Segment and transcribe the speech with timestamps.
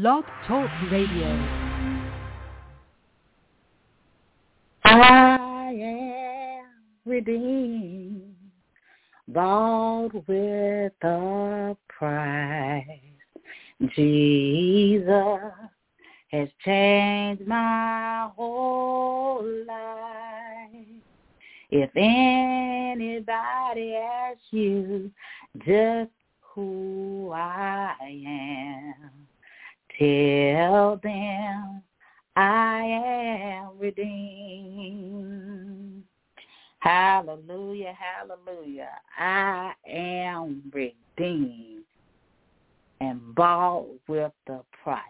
[0.00, 1.28] Blog Talk Radio.
[4.82, 6.64] I am
[7.04, 8.34] redeemed,
[9.28, 12.84] bought with a price.
[13.94, 15.52] Jesus
[16.32, 20.74] has changed my whole life.
[21.70, 25.12] If anybody asks you
[25.64, 27.94] just who I
[28.26, 29.23] am,
[29.98, 31.82] tell them
[32.36, 35.24] I am redeemed.
[36.80, 38.90] Hallelujah, hallelujah.
[39.18, 41.84] I am redeemed
[43.00, 45.00] and bought with the price.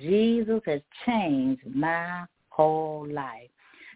[0.00, 3.48] Jesus has changed my whole life.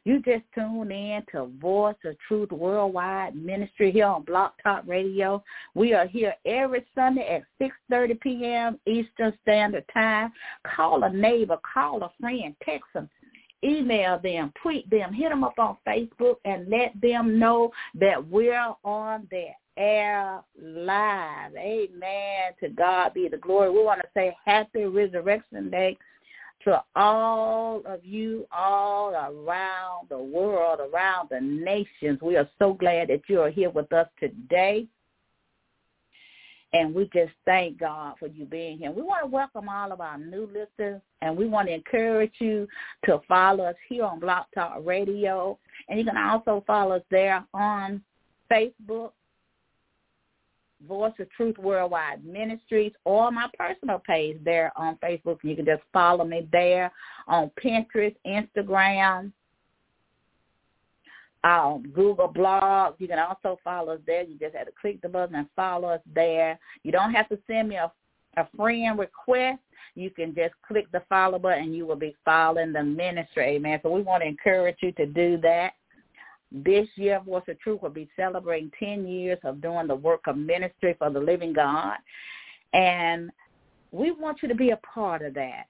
[0.05, 5.45] You just tune in to Voice of Truth Worldwide Ministry here on Blog Talk Radio.
[5.77, 8.81] We are here every Sunday at 6.30 p.m.
[8.85, 10.33] Eastern Standard Time.
[10.75, 13.09] Call a neighbor, call a friend, text them,
[13.63, 18.75] email them, tweet them, hit them up on Facebook, and let them know that we're
[18.83, 21.55] on the air live.
[21.57, 22.53] Amen.
[22.59, 23.71] To God be the glory.
[23.71, 25.97] We want to say happy Resurrection Day
[26.65, 32.21] to all of you all around the world, around the nations.
[32.23, 34.87] We are so glad that you are here with us today.
[36.75, 38.91] And we just thank God for you being here.
[38.91, 42.67] We want to welcome all of our new listeners, and we want to encourage you
[43.05, 45.59] to follow us here on Blog Talk Radio.
[45.89, 48.03] And you can also follow us there on
[48.51, 49.13] Facebook,
[50.87, 55.39] Voice of Truth Worldwide Ministries or my personal page there on Facebook.
[55.43, 56.93] You can just follow me there
[57.29, 59.33] on Pinterest, Instagram,
[61.45, 62.95] um, Google Blogs.
[62.99, 64.23] You can also follow us there.
[64.23, 66.59] You just have to click the button and follow us there.
[66.83, 67.91] You don't have to send me a,
[68.37, 69.61] a friend request.
[69.95, 73.57] You can just click the follow button and you will be following the ministry.
[73.57, 73.81] Amen.
[73.83, 75.73] So we want to encourage you to do that.
[76.53, 80.37] This year, Voice of Truth will be celebrating 10 years of doing the work of
[80.37, 81.97] ministry for the living God.
[82.75, 83.31] And
[83.91, 85.65] we want you to be a part of that.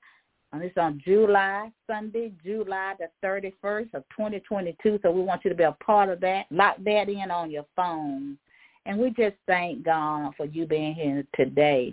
[0.53, 4.99] And it's on July, Sunday, July the 31st of 2022.
[5.03, 6.47] So we want you to be a part of that.
[6.51, 8.37] Lock that in on your phone.
[8.85, 11.93] And we just thank God for you being here today.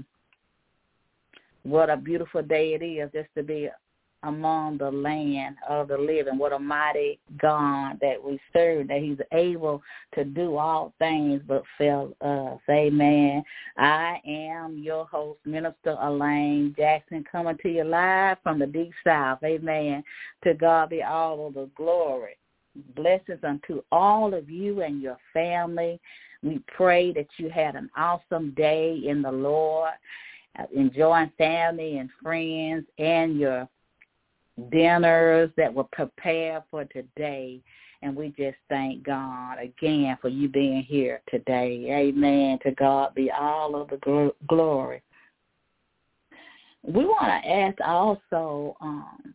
[1.63, 3.69] What a beautiful day it is just to be
[4.23, 6.37] among the land of the living.
[6.37, 9.81] What a mighty God that we serve, that he's able
[10.15, 12.59] to do all things but fail us.
[12.69, 13.43] Amen.
[13.77, 19.39] I am your host, Minister Elaine Jackson, coming to you live from the deep south.
[19.43, 20.03] Amen.
[20.43, 22.37] To God be all of the glory.
[22.95, 25.99] Blessings unto all of you and your family.
[26.43, 29.91] We pray that you had an awesome day in the Lord,
[30.57, 33.67] uh, enjoying family and friends and your
[34.71, 37.61] dinners that were prepared for today.
[38.01, 41.85] And we just thank God again for you being here today.
[41.89, 42.59] Amen.
[42.63, 45.01] To God be all of the glory.
[46.81, 49.33] We want to ask also um,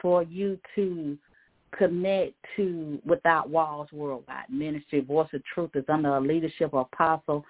[0.00, 1.18] for you to
[1.76, 5.00] connect to Without Walls Worldwide Ministry.
[5.00, 7.44] Voice of Truth is under the leadership of Apostle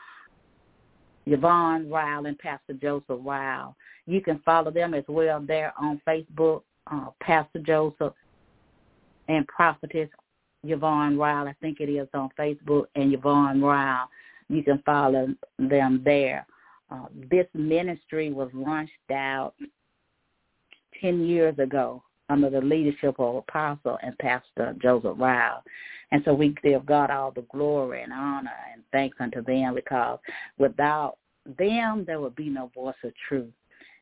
[1.27, 3.77] Yvonne Ryle and Pastor Joseph Ryle.
[4.07, 8.15] You can follow them as well there on Facebook uh, Pastor Joseph
[9.29, 10.09] and Prophetess
[10.65, 11.49] Yvonne Ryle.
[11.49, 14.09] I think it is on Facebook and Yvonne Ryle.
[14.49, 15.29] You can follow
[15.59, 16.47] them there.
[16.91, 19.55] Uh, this ministry was launched out
[21.01, 25.63] 10 years ago under the leadership of Apostle and Pastor Joseph Ryle.
[26.13, 30.19] And so we give God all the glory and honor and thanks unto them because
[30.59, 31.17] without
[31.59, 33.53] them, there would be no voice of truth.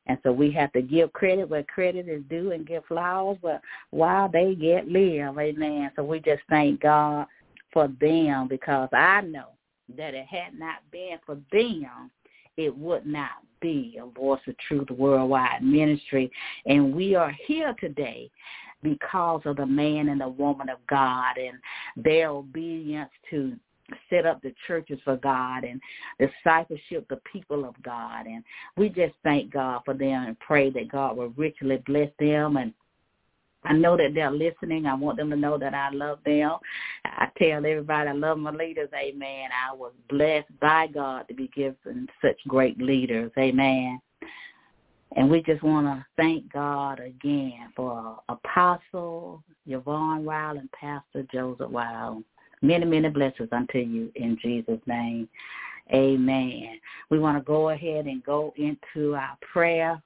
[0.06, 3.60] And so we have to give credit where credit is due and give flowers where,
[3.90, 5.38] while they get live.
[5.38, 5.90] Amen.
[5.94, 7.26] So we just thank God
[7.72, 9.50] for them because I know
[9.96, 12.10] that it had not been for them,
[12.56, 13.30] it would not
[13.60, 16.30] be a voice of truth worldwide ministry.
[16.66, 18.30] And we are here today
[18.82, 21.58] because of the man and the woman of God and
[21.96, 23.56] their obedience to
[24.10, 25.80] set up the churches for God and
[26.18, 28.26] discipleship the people of God.
[28.26, 28.44] And
[28.76, 32.72] we just thank God for them and pray that God will richly bless them and
[33.64, 34.86] I know that they're listening.
[34.86, 36.56] I want them to know that I love them.
[37.04, 38.88] I tell everybody I love my leaders.
[38.94, 39.50] Amen.
[39.52, 43.30] I was blessed by God to be given such great leaders.
[43.38, 44.00] Amen.
[45.14, 51.68] And we just want to thank God again for Apostle Yvonne Ryle and Pastor Joseph
[51.70, 52.22] Ryle.
[52.62, 55.28] Many, many blessings unto you in Jesus' name.
[55.92, 56.78] Amen.
[57.10, 60.00] We want to go ahead and go into our prayer.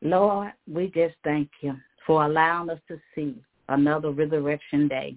[0.00, 1.74] Lord, we just thank you
[2.06, 3.34] for allowing us to see
[3.68, 5.16] another resurrection day.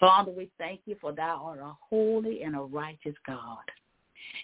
[0.00, 3.58] Father, we thank you for thou art a holy and a righteous God.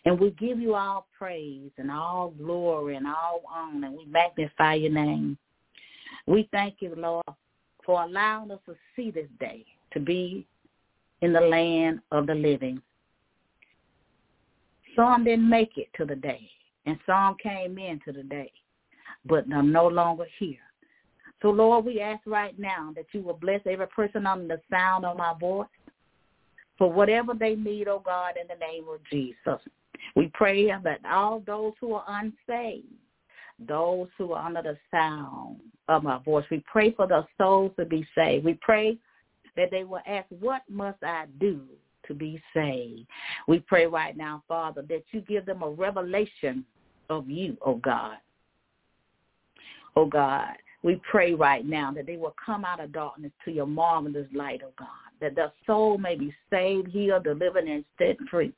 [0.05, 3.89] And we give you all praise and all glory and all honor.
[3.89, 5.39] And we magnify your name.
[6.27, 7.25] We thank you, Lord,
[7.85, 10.47] for allowing us to see this day, to be
[11.21, 12.81] in the land of the living.
[14.95, 16.51] Some didn't make it to the day,
[16.87, 18.53] and some came into the day,
[19.25, 20.57] but are no longer here.
[21.41, 25.05] So, Lord, we ask right now that you will bless every person under the sound
[25.05, 25.69] of my voice
[26.79, 29.61] for whatever they need, oh God, in the name of Jesus.
[30.17, 32.87] We pray that all those who are unsaved,
[33.59, 37.85] those who are under the sound of my voice, we pray for their souls to
[37.85, 38.45] be saved.
[38.45, 38.97] We pray
[39.59, 41.61] that they will ask, what must I do
[42.07, 43.07] to be saved?
[43.49, 46.65] We pray right now, Father, that you give them a revelation
[47.11, 48.17] of you, oh God.
[49.97, 53.67] Oh God, we pray right now that they will come out of darkness to your
[53.67, 54.89] marvelous light, oh God,
[55.21, 58.53] that their soul may be saved, healed, delivered, and set free.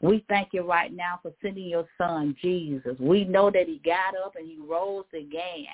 [0.00, 2.96] We thank you right now for sending your son, Jesus.
[2.98, 5.66] We know that he got up and he rose again.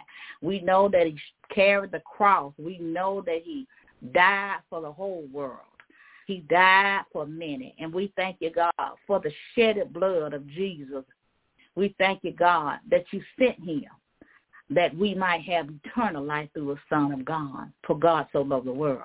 [0.43, 1.17] We know that he
[1.55, 2.53] carried the cross.
[2.59, 3.69] We know that he
[4.13, 5.61] died for the whole world.
[6.27, 7.75] He died for many.
[7.79, 8.73] And we thank you, God,
[9.07, 11.05] for the shedded blood of Jesus.
[11.77, 13.85] We thank you, God, that you sent him
[14.71, 17.71] that we might have eternal life through the Son of God.
[17.87, 19.03] For God so loved the world.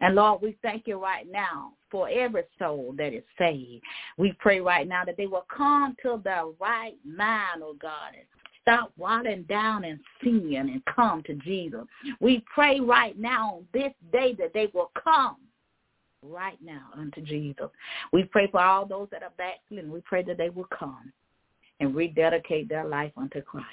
[0.00, 3.82] And Lord, we thank you right now for every soul that is saved.
[4.18, 8.26] We pray right now that they will come to the right mind, oh God, and
[8.64, 11.82] stop wallowing down and sin and come to Jesus.
[12.18, 15.36] We pray right now on this day that they will come
[16.22, 17.68] right now unto Jesus.
[18.12, 19.92] We pray for all those that are backslidden.
[19.92, 21.12] We pray that they will come
[21.80, 23.68] and rededicate their life unto Christ.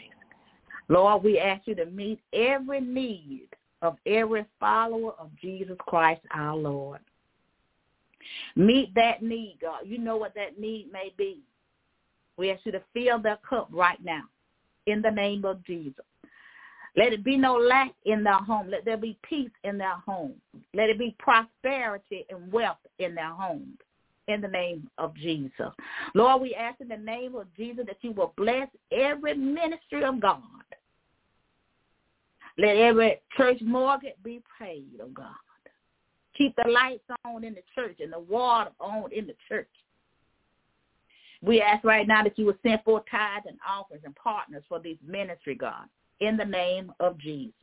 [0.89, 3.47] Lord, we ask you to meet every need
[3.81, 6.99] of every follower of Jesus Christ our Lord.
[8.57, 9.83] Meet that need, God.
[9.85, 11.39] You know what that need may be.
[12.35, 14.23] We ask you to fill their cup right now
[14.87, 16.05] in the name of Jesus.
[16.97, 18.69] Let it be no lack in their home.
[18.69, 20.33] Let there be peace in their home.
[20.73, 23.77] Let it be prosperity and wealth in their homes
[24.27, 25.71] in the name of Jesus.
[26.13, 30.19] Lord, we ask in the name of Jesus that you will bless every ministry of
[30.19, 30.41] God
[32.57, 35.33] let every church mortgage be paid, oh God.
[36.37, 39.67] Keep the lights on in the church and the water on in the church.
[41.43, 44.79] We ask right now that you will send forth tithes and offers and partners for
[44.79, 45.85] this ministry, God,
[46.19, 47.53] in the name of Jesus.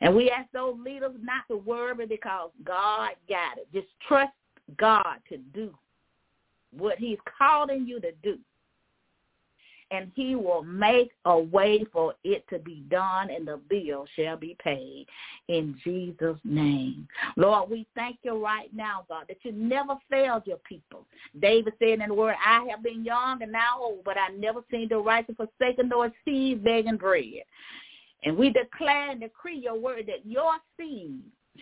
[0.00, 3.68] And we ask those leaders not to worry because God got it.
[3.72, 4.32] Just trust
[4.76, 5.72] God to do
[6.70, 8.38] what he's calling you to do
[9.90, 14.36] and he will make a way for it to be done and the bill shall
[14.36, 15.06] be paid
[15.48, 17.06] in Jesus' name.
[17.36, 21.06] Lord, we thank you right now, God, that you never failed your people.
[21.40, 24.60] David said in the word, I have been young and now old, but I never
[24.70, 27.44] seen the righteous forsaken nor seed begging bread.
[28.24, 31.20] And we declare and decree your word that your seed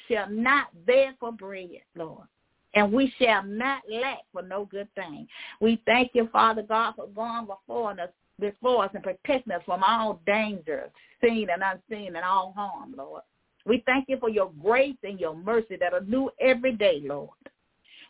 [0.09, 2.27] shall not beg for bread, Lord
[2.75, 5.27] and we shall not lack for no good thing.
[5.61, 8.11] We thank you, Father God, for going before us,
[8.41, 10.91] before us and protecting us from all danger,
[11.23, 13.23] seen and unseen, and all harm, Lord.
[13.65, 17.31] We thank you for your grace and your mercy that are new every day, Lord.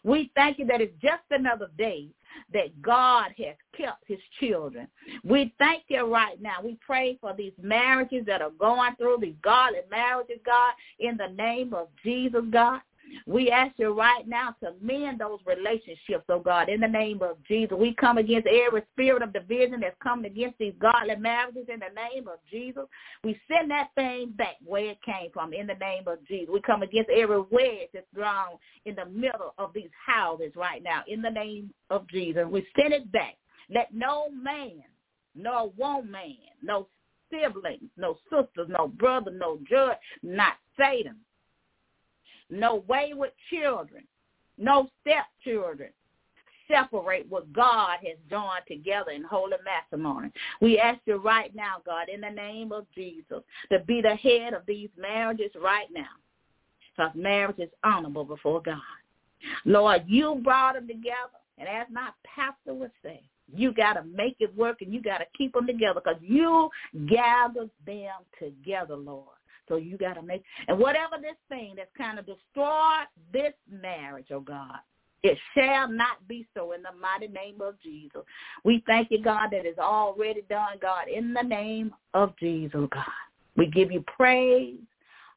[0.05, 2.09] We thank you that it's just another day
[2.53, 4.89] that God has kept his children.
[5.23, 6.57] We thank you right now.
[6.63, 11.29] We pray for these marriages that are going through, these godly marriages, God, in the
[11.29, 12.81] name of Jesus, God.
[13.27, 17.37] We ask you right now to mend those relationships, oh God, in the name of
[17.47, 17.77] Jesus.
[17.79, 21.95] We come against every spirit of division that's coming against these godly marriages in the
[21.95, 22.85] name of Jesus.
[23.25, 26.49] We send that thing back where it came from in the name of Jesus.
[26.53, 31.03] We come against every wedge that's drawn in the middle of these houses right now
[31.07, 32.45] in the name of Jesus.
[32.49, 33.37] We send it back.
[33.71, 34.83] Let no man,
[35.35, 36.89] no woman, no
[37.31, 41.17] siblings, no sisters, no brother, no judge, not Satan
[42.53, 44.05] no wayward children,
[44.59, 45.91] no stepchildren
[46.71, 50.31] separate what God has joined together in holy matrimony.
[50.61, 54.55] We ask you right now, God, in the name of Jesus, to be the head
[54.55, 56.05] of these marriages right now.
[56.97, 58.79] Because marriage is honorable before God.
[59.65, 61.41] Lord, you brought them together.
[61.59, 63.23] And as my pastor would say,
[63.55, 66.71] you got to make it work and you got to keep them together because you
[67.09, 69.27] gathered them together, Lord.
[69.69, 74.27] So you got to make, and whatever this thing that's kind of destroyed this marriage,
[74.33, 74.79] oh God,
[75.23, 78.23] It shall not be so in the mighty name of Jesus.
[78.65, 83.05] We thank you, God, that is already done, God, in the name of Jesus, God.
[83.57, 84.81] We give you praise,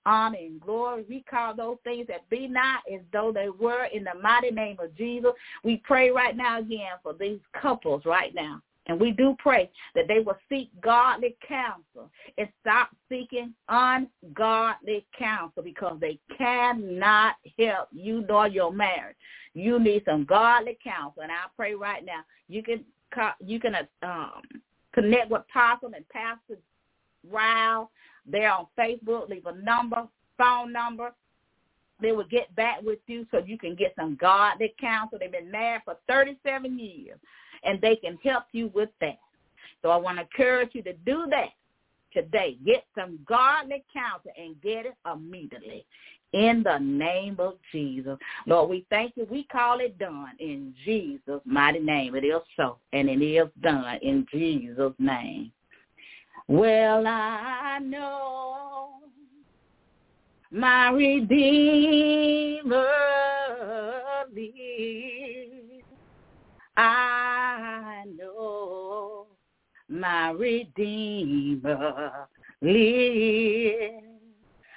[0.05, 1.05] honor, and glory.
[1.07, 4.77] We call those things that be not as though they were in the mighty name
[4.79, 5.31] of Jesus.
[5.63, 8.61] We pray right now again for these couples right now.
[8.87, 15.63] And we do pray that they will seek godly counsel and stop seeking ungodly counsel
[15.63, 19.15] because they cannot help you nor your marriage.
[19.53, 22.83] You need some godly counsel, and I pray right now you can
[23.39, 24.41] you can um,
[24.93, 26.59] connect with Apostle and Pastor
[27.29, 27.89] Ryle.
[28.25, 29.29] They're on Facebook.
[29.29, 31.13] Leave a number, phone number.
[32.01, 35.17] They will get back with you so you can get some godly counsel.
[35.19, 37.17] They've been married for 37 years
[37.63, 39.19] and they can help you with that.
[39.81, 41.49] So I want to encourage you to do that
[42.13, 42.57] today.
[42.65, 45.85] Get some godly counsel and get it immediately
[46.33, 48.17] in the name of Jesus.
[48.45, 49.25] Lord, we thank you.
[49.29, 52.15] We call it done in Jesus' mighty name.
[52.15, 55.51] It is so, and it is done in Jesus' name.
[56.47, 58.95] Well, I know
[60.55, 62.63] my Redeemer
[64.33, 65.83] lives.
[66.77, 69.27] I know
[69.89, 72.27] my Redeemer
[72.61, 74.05] lives.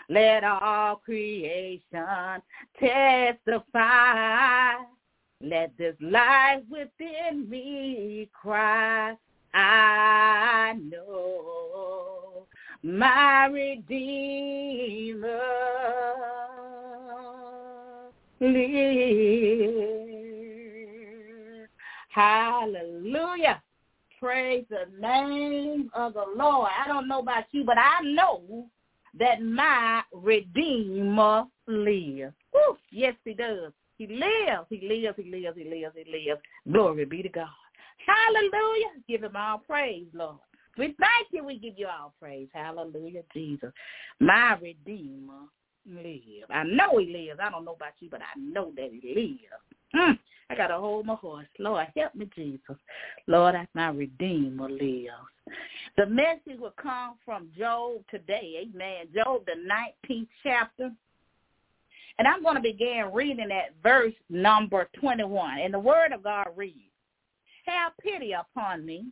[0.09, 2.43] Let all creation
[2.81, 4.73] testify.
[5.41, 9.17] Let this life within me cry.
[9.55, 12.28] I know
[12.83, 15.39] my Redeemer
[18.41, 19.29] lives.
[22.11, 23.63] Hallelujah.
[24.21, 26.71] Praise the name of the Lord.
[26.77, 28.67] I don't know about you, but I know
[29.19, 32.33] that my Redeemer lives.
[32.53, 33.73] Woo, yes, he does.
[33.97, 34.67] He lives.
[34.71, 35.17] He lives.
[35.17, 35.57] He lives.
[35.57, 35.97] He lives.
[35.97, 36.41] He lives.
[36.71, 37.49] Glory be to God.
[38.07, 39.03] Hallelujah.
[39.09, 40.39] Give him all praise, Lord.
[40.79, 41.45] We thank you.
[41.45, 42.49] We give you all praise.
[42.53, 43.73] Hallelujah, Jesus.
[44.21, 45.49] My Redeemer
[45.87, 46.47] lives.
[46.51, 47.41] I know he lives.
[47.43, 49.41] I don't know about you, but I know that he lives.
[49.95, 50.19] Mm.
[50.51, 51.47] I got to hold my horse.
[51.59, 52.77] Lord, help me, Jesus.
[53.27, 55.11] Lord, as my Redeemer lives.
[55.97, 58.69] The message will come from Job today.
[58.69, 59.07] Amen.
[59.15, 59.55] Job, the
[60.09, 60.91] 19th chapter.
[62.19, 65.59] And I'm going to begin reading at verse number 21.
[65.59, 66.77] And the word of God reads,
[67.67, 69.07] Have pity upon me.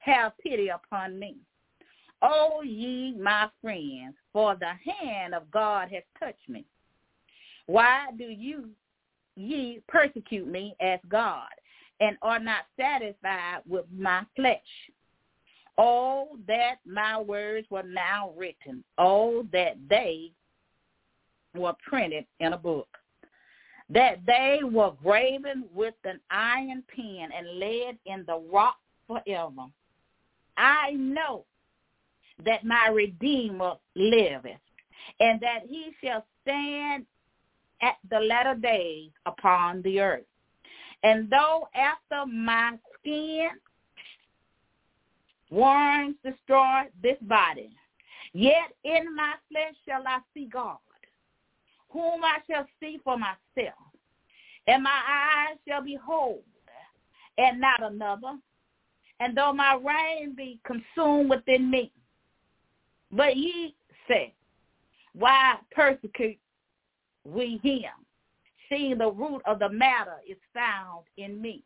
[0.00, 1.36] Have pity upon me.
[2.22, 6.64] O ye my friends, for the hand of God has touched me.
[7.66, 8.70] Why do you
[9.36, 11.48] ye persecute me as God,
[12.00, 14.60] and are not satisfied with my flesh.
[15.78, 18.84] Oh, that my words were now written.
[18.98, 20.32] Oh, that they
[21.54, 22.88] were printed in a book.
[23.88, 28.76] That they were graven with an iron pen and laid in the rock
[29.06, 29.66] forever.
[30.60, 31.46] I know
[32.44, 34.60] that my Redeemer liveth,
[35.18, 37.06] and that he shall stand
[37.80, 40.26] at the latter days upon the earth.
[41.02, 43.48] And though after my skin
[45.50, 47.70] worms destroy this body,
[48.34, 50.76] yet in my flesh shall I see God,
[51.88, 53.78] whom I shall see for myself,
[54.66, 56.42] and my eyes shall behold,
[57.38, 58.36] and not another.
[59.20, 61.92] And though my reign be consumed within me,
[63.12, 63.74] but ye
[64.08, 64.34] say,
[65.14, 66.38] why persecute
[67.24, 67.90] we him,
[68.68, 71.62] seeing the root of the matter is found in me.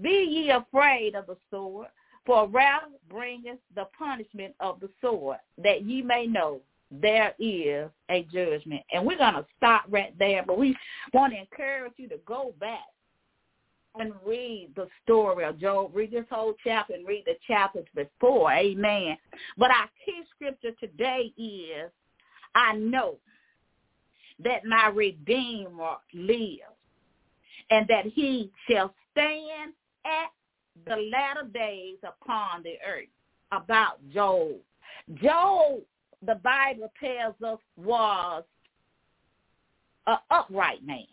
[0.00, 1.88] Be ye afraid of the sword,
[2.24, 6.60] for wrath bringeth the punishment of the sword, that ye may know
[6.90, 8.82] there is a judgment.
[8.92, 10.76] And we're going to stop right there, but we
[11.12, 12.86] want to encourage you to go back
[13.98, 15.90] and read the story of Job.
[15.94, 18.52] Read this whole chapter and read the chapters before.
[18.52, 19.16] Amen.
[19.56, 21.90] But our key scripture today is,
[22.54, 23.16] I know
[24.44, 26.62] that my Redeemer lives,
[27.70, 29.72] and that he shall stand
[30.04, 30.30] at
[30.86, 33.08] the latter days upon the earth.
[33.50, 34.56] About Job.
[35.22, 35.80] Job,
[36.20, 38.44] the Bible tells us, was
[40.06, 41.06] an upright man.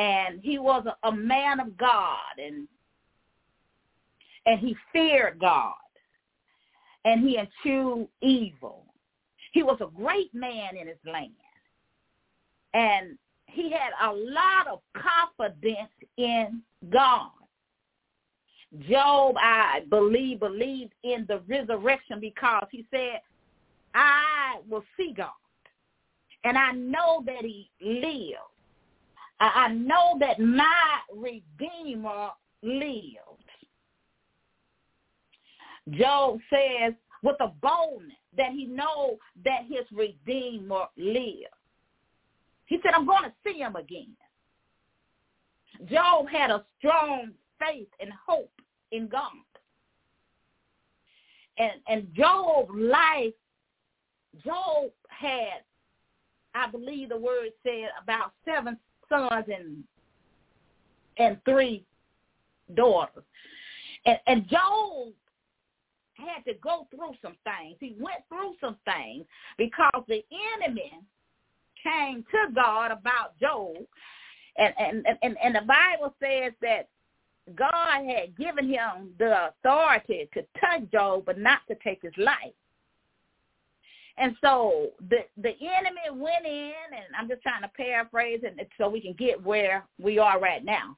[0.00, 2.66] And he was a, man of God and
[4.46, 5.74] and he feared God
[7.04, 8.86] and he eschewed evil
[9.52, 11.32] he was a great man in his land.
[12.72, 17.30] And he had a lot of confidence in God.
[18.88, 23.20] Job, I believe, believed in the resurrection because he said,
[23.94, 25.30] I will see God.
[26.44, 28.36] And I know that he lives.
[29.40, 32.28] I, know that my Redeemer
[32.62, 33.16] lives.
[35.90, 36.92] Job says
[37.22, 41.46] with a boldness that he knows that his Redeemer lives.
[42.66, 44.14] He said, I'm going to see him again.
[45.86, 48.52] Job had a strong faith and hope
[48.92, 49.32] in God.
[51.58, 53.34] And and Job's life,
[54.44, 55.62] Job had,
[56.54, 58.78] I believe the word said, about seven
[59.10, 59.84] sons and
[61.18, 61.84] and three
[62.74, 63.24] daughters.
[64.06, 65.08] And, and Job
[66.14, 67.76] had to go through some things.
[67.80, 69.26] He went through some things
[69.58, 70.22] because the
[70.56, 70.92] enemy
[71.82, 73.76] came to God about Job.
[74.56, 76.88] And, and, and, and the Bible says that
[77.54, 82.54] God had given him the authority to touch Job, but not to take his life.
[84.20, 88.88] And so the the enemy went in, and I'm just trying to paraphrase it so
[88.88, 90.96] we can get where we are right now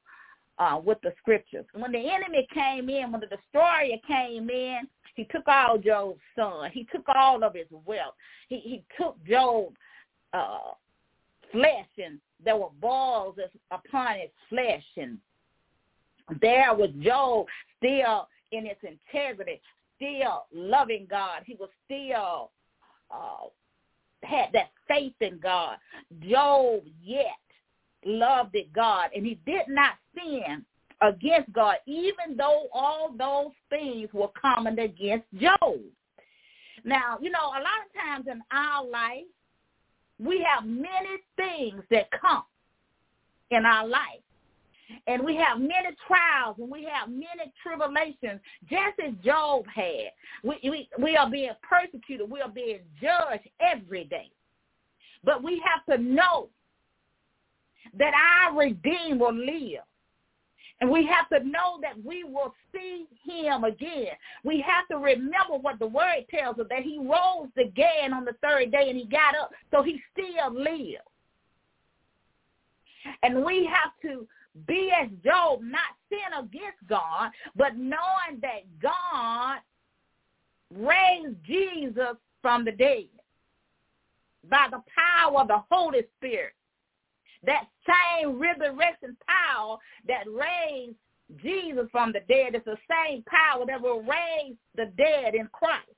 [0.59, 1.65] uh, with the scriptures.
[1.73, 6.71] When the enemy came in, when the destroyer came in, he took all Job's son.
[6.73, 8.15] He took all of his wealth.
[8.49, 9.77] He he took Job's
[10.33, 10.73] uh,
[11.53, 13.37] flesh, and there were balls
[13.71, 15.17] upon his flesh, and
[16.41, 19.61] there was Job still in his integrity,
[19.95, 21.43] still loving God.
[21.47, 22.51] He was still
[23.13, 23.47] uh,
[24.23, 25.77] had that faith in God.
[26.21, 27.27] Job yet
[28.05, 30.65] loved it God, and he did not sin
[31.01, 35.81] against God, even though all those things were coming against Job.
[36.85, 39.27] Now, you know, a lot of times in our life,
[40.19, 42.45] we have many things that come
[43.51, 44.23] in our life.
[45.07, 50.11] And we have many trials and we have many tribulations, just as Job had.
[50.43, 52.31] We, we, we are being persecuted.
[52.31, 54.31] We are being judged every day.
[55.25, 56.49] But we have to know
[57.99, 59.83] that our Redeemer live,
[60.81, 64.15] And we have to know that we will see him again.
[64.45, 68.35] We have to remember what the word tells us, that he rose again on the
[68.43, 71.03] third day and he got up, so he still lives.
[73.23, 74.27] And we have to
[74.67, 79.59] be as Job, not sin against God, but knowing that God
[80.75, 83.09] raised Jesus from the dead
[84.49, 86.53] by the power of the Holy Spirit.
[87.45, 90.97] That same resurrection power that raised
[91.43, 95.89] Jesus from the dead is the same power that will raise the dead in Christ.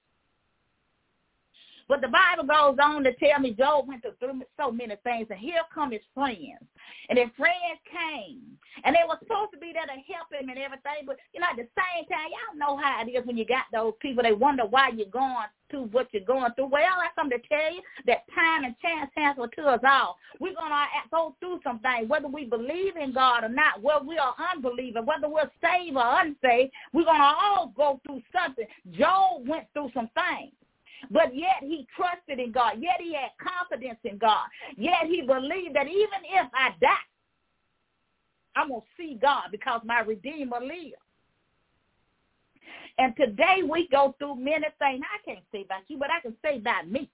[1.89, 5.39] But the Bible goes on to tell me Job went through so many things, and
[5.39, 6.65] here come his friends.
[7.09, 8.41] And his friends came,
[8.85, 11.05] and they were supposed to be there to help him and everything.
[11.07, 13.65] But, you know, at the same time, y'all know how it is when you got
[13.73, 14.23] those people.
[14.23, 16.69] They wonder why you're going through what you're going through.
[16.69, 20.17] Well, I come to tell you that time and chance transfer to us all.
[20.41, 24.05] We're going to go through some things, whether we believe in God or not, whether
[24.05, 28.67] we are unbelieving, whether we're saved or unsaved, we're going to all go through something.
[28.93, 30.53] Job went through some things.
[31.11, 32.75] But yet he trusted in God.
[32.79, 34.47] Yet he had confidence in God.
[34.77, 37.07] Yet he believed that even if I die,
[38.57, 40.95] I'm going to see God because my Redeemer lives.
[42.99, 45.03] And today we go through many things.
[45.03, 47.11] I can't say about you, but I can say about me.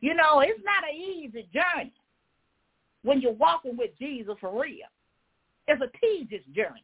[0.00, 1.92] You know, it's not an easy journey
[3.02, 4.86] when you're walking with Jesus for real.
[5.68, 6.82] It's a tedious journey.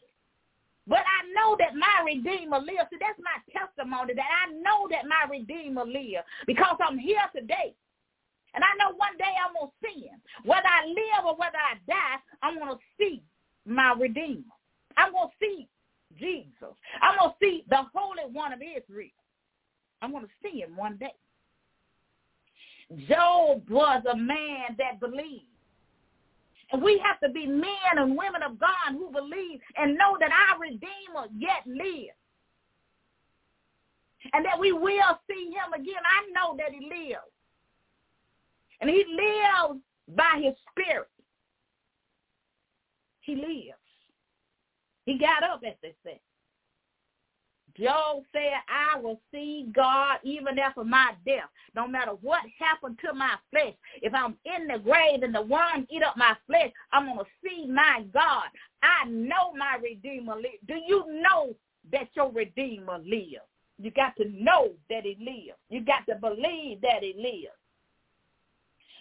[0.86, 2.90] But I know that my Redeemer lives.
[2.90, 7.74] See, that's my testimony that I know that my Redeemer lives because I'm here today.
[8.54, 10.20] And I know one day I'm going to see him.
[10.44, 13.22] Whether I live or whether I die, I'm going to see
[13.64, 14.42] my Redeemer.
[14.96, 15.68] I'm going to see
[16.18, 16.74] Jesus.
[17.00, 19.08] I'm going to see the Holy One of Israel.
[20.02, 21.14] I'm going to see him one day.
[23.08, 25.46] Job was a man that believed.
[26.72, 30.30] And we have to be men and women of God who believe and know that
[30.32, 32.16] our Redeemer yet lives.
[34.32, 36.02] And that we will see him again.
[36.04, 37.20] I know that he lives.
[38.80, 39.80] And he lives
[40.16, 41.08] by his spirit.
[43.20, 43.78] He lives.
[45.04, 46.20] He got up, as they said.
[47.78, 51.48] Job said, I will see God even after my death.
[51.74, 53.74] No matter what happened to my flesh.
[54.02, 57.24] If I'm in the grave and the worms eat up my flesh, I'm going to
[57.42, 58.44] see my God.
[58.82, 60.58] I know my Redeemer lives.
[60.66, 61.54] Do you know
[61.92, 63.46] that your Redeemer lives?
[63.78, 65.58] You got to know that he lives.
[65.68, 67.56] You got to believe that he lives.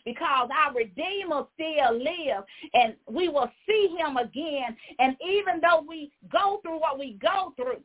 [0.05, 4.75] Because our Redeemer still lives and we will see him again.
[4.97, 7.81] And even though we go through what we go through,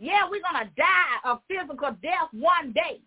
[0.00, 3.04] yeah, we're going to die a physical death one day.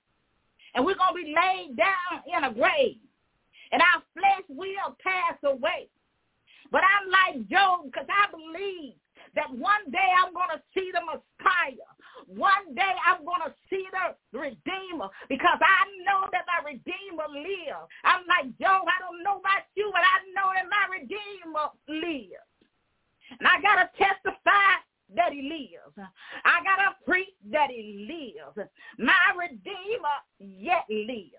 [0.75, 3.01] And we're going to be laid down in a grave.
[3.73, 5.89] And our flesh will pass away.
[6.71, 8.93] But I'm like Job because I believe
[9.33, 11.89] that one day I'm going to see the Messiah.
[12.29, 17.89] One day I'm going to see the Redeemer because I know that my Redeemer lives.
[18.05, 22.45] I'm like Job, I don't know about you, but I know that my Redeemer lives.
[23.41, 24.77] And I got to testify
[25.15, 26.09] that he lives.
[26.45, 28.69] I got to preach that he lives.
[28.97, 31.31] My Redeemer yet lives.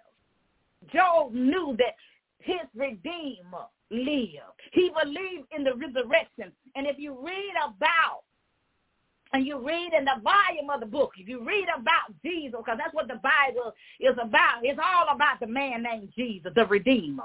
[0.93, 1.95] Job knew that
[2.39, 4.61] his Redeemer lived.
[4.73, 6.53] He believed in the resurrection.
[6.77, 8.25] And if you read about
[9.33, 12.79] and you read in the volume of the book, if you read about Jesus, because
[12.79, 17.25] that's what the Bible is about, it's all about the man named Jesus, the Redeemer.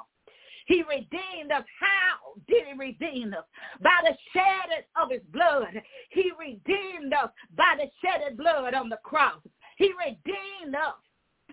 [0.70, 1.64] He redeemed us.
[1.80, 3.44] How did he redeem us?
[3.82, 5.82] By the shedding of his blood.
[6.12, 9.42] He redeemed us by the shedded blood on the cross.
[9.78, 10.94] He redeemed us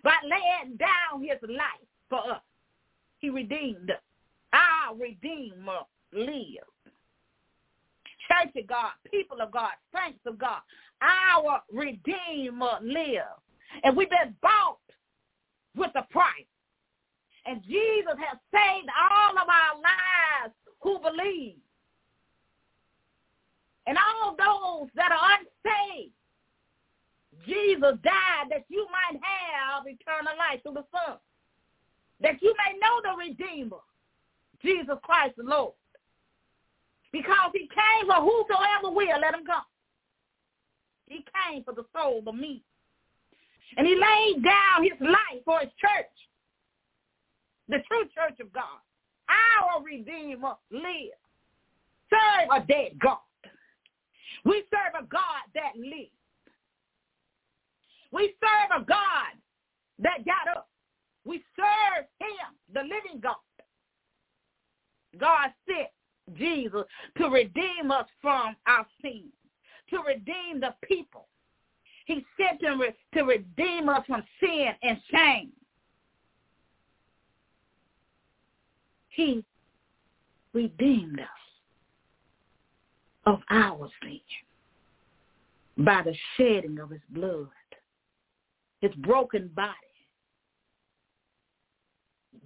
[0.05, 2.43] by laying down his life for us.
[3.19, 4.03] He redeemed us.
[4.53, 5.81] Our Redeemer
[6.13, 6.69] lives.
[8.29, 10.61] Church of God, people of God, saints of God,
[11.01, 13.41] our Redeemer lives.
[13.83, 14.79] And we've been bought
[15.75, 16.45] with a price.
[17.47, 21.57] And Jesus has saved all of our lives who believe.
[23.87, 26.13] And all those that are unsaved,
[27.47, 31.19] Jesus died that you might have eternal life through the Son.
[32.21, 33.83] That you may know the Redeemer,
[34.61, 35.75] Jesus Christ the Lord.
[37.13, 39.63] Because he came for whosoever will, let him come.
[41.07, 42.65] He came for the soul, of meat.
[43.77, 46.11] And he laid down his life for his church
[47.69, 48.81] the true church of God.
[49.29, 51.17] Our Redeemer lives.
[52.11, 53.19] Serve a dead God.
[54.45, 56.11] We serve a God that lives.
[58.13, 59.35] We serve a God
[59.99, 60.69] that got up.
[61.25, 63.35] We serve him, the living God.
[65.19, 65.89] God sent
[66.39, 66.85] Jesus
[67.19, 69.33] to redeem us from our sins,
[69.91, 71.27] to redeem the people.
[72.07, 72.81] He sent him
[73.15, 75.53] to redeem us from sin and shame.
[79.17, 79.43] He
[80.53, 81.27] redeemed us
[83.25, 84.21] of our sin
[85.79, 87.49] by the shedding of his blood,
[88.83, 89.73] his broken body.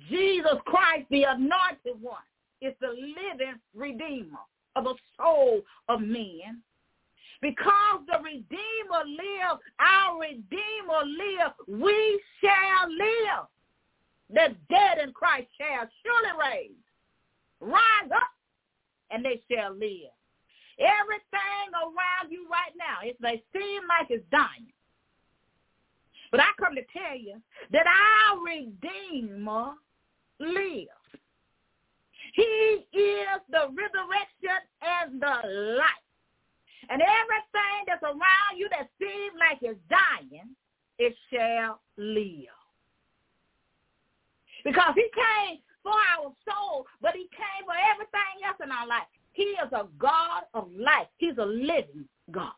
[0.08, 2.22] Jesus Christ, the anointed one,
[2.62, 4.38] is the living redeemer
[4.76, 6.62] of the soul of men.
[7.42, 13.48] Because the Redeemer lives, our Redeemer lives, we shall live
[14.32, 16.84] the dead in Christ shall surely raise,
[17.60, 18.30] rise up,
[19.10, 20.14] and they shall live.
[20.78, 24.72] Everything around you right now, it may seem like it's dying.
[26.30, 27.40] But I come to tell you
[27.72, 29.72] that our Redeemer
[30.38, 30.88] lives.
[32.34, 36.06] He is the resurrection and the life.
[36.88, 40.54] And everything that's around you that seems like it's dying,
[40.98, 42.59] it shall live.
[44.64, 49.06] Because he came for our soul, but he came for everything else in our life.
[49.32, 51.06] He is a God of life.
[51.18, 52.52] He's a living God.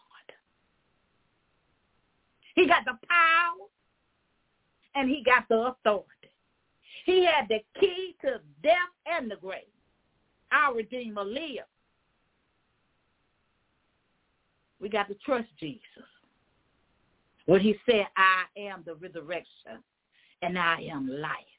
[2.54, 3.66] He got the power
[4.94, 6.08] and he got the authority.
[7.04, 9.62] He had the key to death and the grave.
[10.52, 11.66] Our Redeemer lives.
[14.80, 15.80] We got to trust Jesus.
[17.46, 19.82] When he said, I am the resurrection
[20.42, 21.51] and I am life.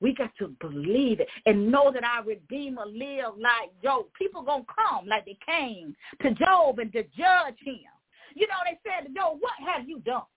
[0.00, 4.06] We got to believe it and know that our Redeemer lived like Job.
[4.18, 7.90] People going to come like they came to Job and to judge him.
[8.34, 10.28] You know, they said to Job, what have you done?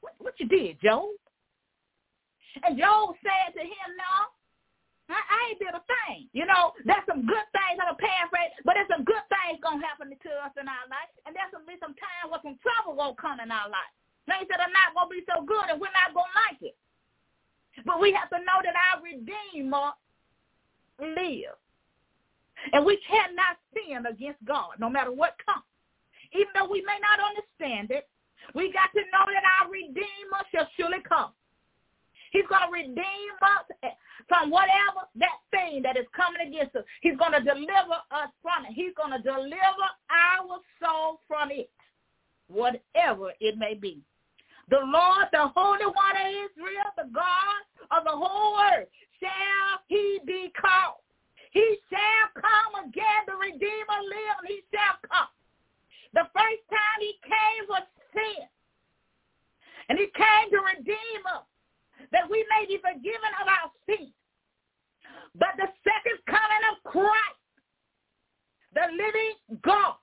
[0.00, 1.10] What, what you did, Job?
[2.64, 4.14] And Job said to him, no,
[5.12, 6.26] I, I ain't did a thing.
[6.32, 9.78] You know, there's some good things, I'm a paraphrase, but there's some good things going
[9.78, 11.10] to happen to us in our life.
[11.28, 13.92] And there's going to be some time where some trouble to come in our life.
[14.26, 16.60] Things that are not going to be so good and we're not going to like
[16.64, 16.74] it.
[17.84, 19.92] But we have to know that our Redeemer
[20.98, 21.60] lives.
[22.72, 25.64] And we cannot sin against God no matter what comes.
[26.32, 28.08] Even though we may not understand it,
[28.54, 31.30] we got to know that our Redeemer shall surely come.
[32.32, 33.92] He's going to redeem us
[34.28, 36.84] from whatever that thing that is coming against us.
[37.00, 38.74] He's going to deliver us from it.
[38.74, 41.70] He's going to deliver our soul from it,
[42.48, 44.00] whatever it may be.
[44.68, 47.62] The Lord, the Holy One of Israel, the God
[47.94, 48.88] of the whole earth,
[49.22, 51.02] shall he be called.
[51.52, 53.22] He shall come again.
[53.26, 54.36] The Redeemer live.
[54.42, 55.30] And he shall come.
[56.14, 58.44] The first time he came was sin.
[59.88, 61.46] And he came to redeem us,
[62.10, 64.10] that we may be forgiven of our sins.
[65.38, 67.36] But the second coming of Christ
[68.76, 69.96] the living God.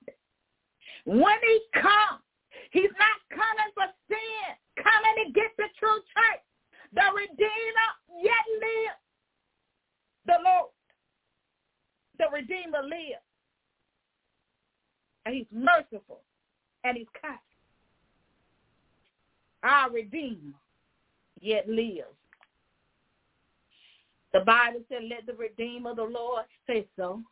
[1.06, 2.23] When he comes,
[2.74, 4.46] he's not coming for sin,
[4.82, 6.42] coming to get the true church.
[6.92, 9.00] The Redeemer yet lives.
[10.26, 10.70] The Lord,
[12.18, 13.22] the Redeemer lives.
[15.24, 16.20] And he's merciful
[16.82, 17.38] and he's kind.
[19.62, 20.58] Our Redeemer
[21.40, 22.04] yet lives.
[24.32, 27.22] The Bible said, let the Redeemer of the Lord say so,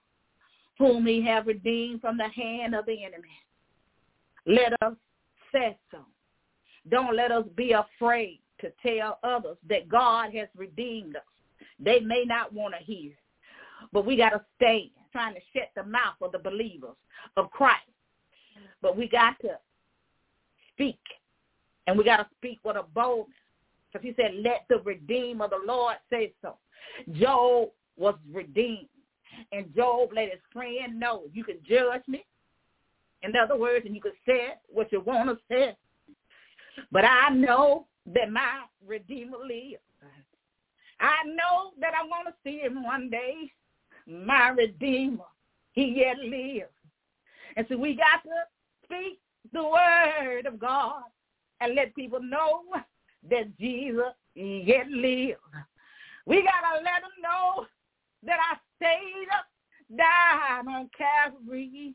[0.78, 3.28] whom he have redeemed from the hand of the enemy.
[4.46, 4.94] Let us
[5.52, 5.98] say so.
[6.90, 11.22] Don't let us be afraid to tell others that God has redeemed us.
[11.78, 13.12] They may not want to hear,
[13.92, 16.96] but we got to stand trying to shut the mouth of the believers
[17.36, 17.82] of Christ.
[18.80, 19.58] But we got to
[20.72, 21.00] speak,
[21.86, 23.36] and we got to speak with a boldness.
[23.92, 26.56] Because he said, let the redeemer of the Lord say so.
[27.12, 28.88] Job was redeemed.
[29.50, 32.24] And Job let his friend know, you can judge me.
[33.22, 35.76] In other words, and you can say what you want to say.
[36.90, 39.80] But I know that my Redeemer lives.
[41.00, 43.52] I know that I'm going to see him one day.
[44.06, 45.24] My Redeemer,
[45.72, 46.70] he yet lives.
[47.56, 48.30] And so we got to
[48.84, 49.18] speak
[49.52, 51.02] the word of God
[51.60, 52.62] and let people know
[53.30, 55.38] that Jesus yet lives.
[56.26, 57.66] We got to let them know
[58.24, 59.46] that I stayed up,
[59.96, 61.94] died on Calvary,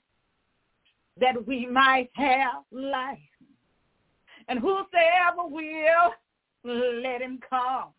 [1.19, 3.17] that we might have life.
[4.47, 6.13] And whosoever will,
[6.63, 7.89] let him come.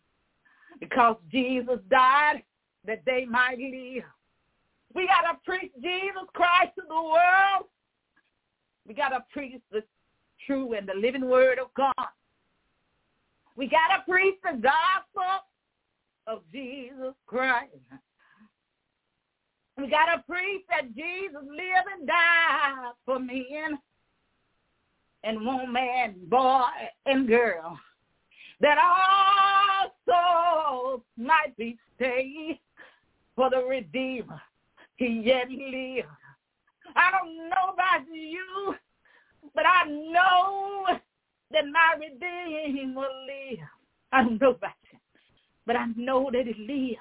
[0.79, 2.43] Because Jesus died
[2.85, 4.03] that they might live.
[4.93, 7.65] We got to preach Jesus Christ to the world.
[8.87, 9.83] We got to preach the
[10.45, 11.93] true and the living word of God.
[13.55, 15.43] We got to preach the gospel
[16.25, 17.75] of Jesus Christ.
[19.79, 23.79] We got to preach that Jesus lived and died for men
[25.23, 26.63] and woman, boy
[27.05, 27.79] and girl,
[28.59, 32.59] that all souls might be saved
[33.37, 34.41] for the Redeemer.
[34.97, 36.07] He yet lives.
[36.95, 38.75] I don't know about you,
[39.55, 40.87] but I know
[41.51, 43.61] that my Redeemer lives.
[44.11, 44.99] I don't know about you,
[45.65, 46.99] but I know that he lives.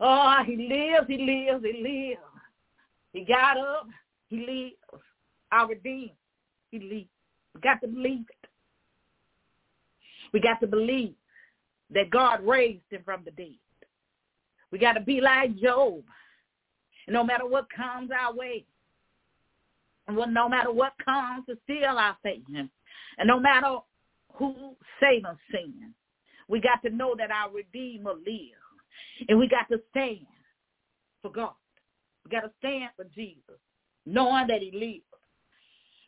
[0.00, 2.20] Oh, he lives, he lives, he lives.
[3.12, 3.86] He got up,
[4.28, 5.02] he lives.
[5.52, 5.68] Our
[6.70, 7.08] He believe.
[7.54, 8.48] We got to believe it.
[10.32, 11.14] We got to believe
[11.90, 13.58] that God raised him from the dead.
[14.70, 16.02] We got to be like Job.
[17.06, 18.64] And no matter what comes our way,
[20.08, 22.70] and no matter what comes to steal our faith, and
[23.26, 23.76] no matter
[24.34, 25.92] who Satan sin,
[26.48, 28.61] we got to know that our Redeemer lives.
[29.28, 30.26] And we got to stand
[31.22, 31.52] for God.
[32.24, 33.58] We got to stand for Jesus,
[34.06, 35.04] knowing that he lives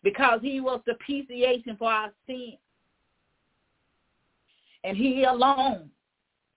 [0.02, 2.54] because he was the propitiation for our sin.
[4.84, 5.90] And he alone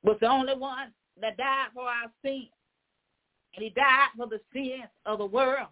[0.04, 2.48] was the only one that died for our sin.
[3.56, 5.70] And he died for the sins of the world.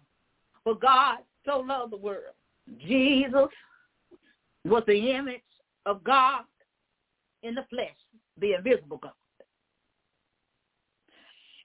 [0.64, 2.34] For God so loved the world.
[2.80, 3.48] Jesus
[4.64, 5.42] was the image
[5.84, 6.42] of God
[7.42, 7.94] in the flesh,
[8.40, 9.12] the invisible God.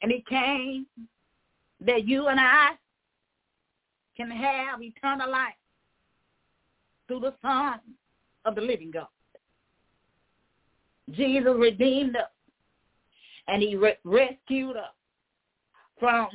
[0.02, 0.86] And he came
[1.86, 2.72] that you and I
[4.18, 5.54] can have eternal life
[7.08, 7.80] through the Son
[8.46, 9.08] of the living God.
[11.12, 12.30] Jesus redeemed us
[13.48, 14.94] and he re- rescued us
[16.00, 16.28] from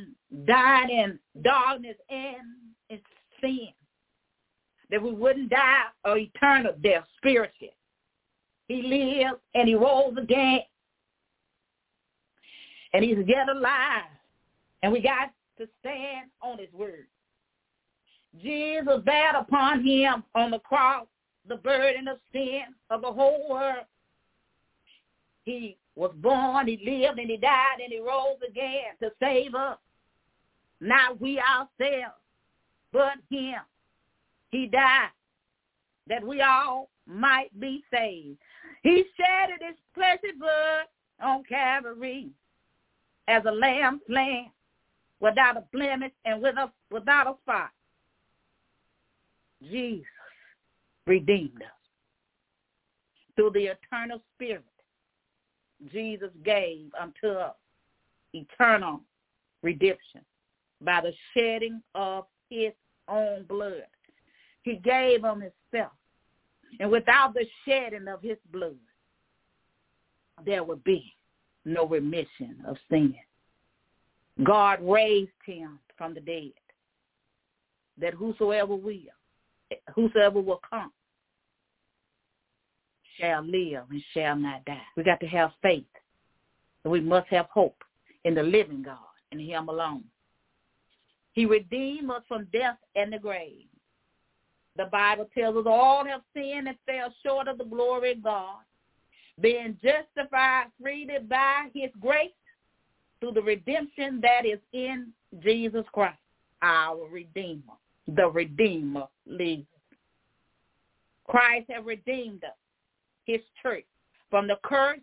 [0.45, 2.35] dying in darkness and
[2.89, 2.99] in
[3.41, 3.69] sin.
[4.89, 7.73] That we wouldn't die or eternal death spiritually.
[8.67, 10.61] He lived and he rose again.
[12.97, 14.09] And he's yet alive.
[14.81, 17.05] And we got to stand on his word.
[18.41, 21.05] Jesus bare upon him on the cross
[21.47, 23.85] the burden of sin of the whole world.
[25.43, 29.77] He was born, he lived, and he died, and he rose again to save us.
[30.81, 32.17] Not we ourselves,
[32.91, 33.59] but him.
[34.49, 35.09] He died
[36.07, 38.39] that we all might be saved.
[38.81, 40.87] He shedded his precious blood
[41.21, 42.31] on Calvary
[43.27, 44.51] as a lamb slain
[45.19, 47.69] without a blemish and without a spot.
[49.63, 50.05] Jesus
[51.05, 51.71] redeemed us.
[53.35, 54.63] Through the eternal spirit,
[55.91, 57.55] Jesus gave unto us
[58.33, 59.01] eternal
[59.61, 60.21] redemption
[60.81, 62.73] by the shedding of his
[63.07, 63.85] own blood.
[64.63, 65.93] He gave him himself.
[66.79, 68.75] And without the shedding of his blood,
[70.45, 71.15] there would be
[71.67, 73.15] no remission of sin.
[74.43, 76.51] God raised him from the dead
[77.99, 78.93] that whosoever will,
[79.95, 80.91] whosoever will come,
[83.19, 84.81] shall live and shall not die.
[84.95, 85.83] We got to have faith.
[86.85, 87.83] We must have hope
[88.23, 88.97] in the living God
[89.31, 90.03] and him alone.
[91.33, 93.65] He redeemed us from death and the grave.
[94.77, 98.59] The Bible tells us all have sinned and fell short of the glory of God,
[99.39, 102.31] being justified freely by his grace
[103.19, 105.11] through the redemption that is in
[105.43, 106.17] Jesus Christ,
[106.61, 107.73] our Redeemer.
[108.07, 109.65] The Redeemer lives.
[111.27, 112.51] Christ has redeemed us,
[113.25, 113.85] his church,
[114.29, 114.99] from the curse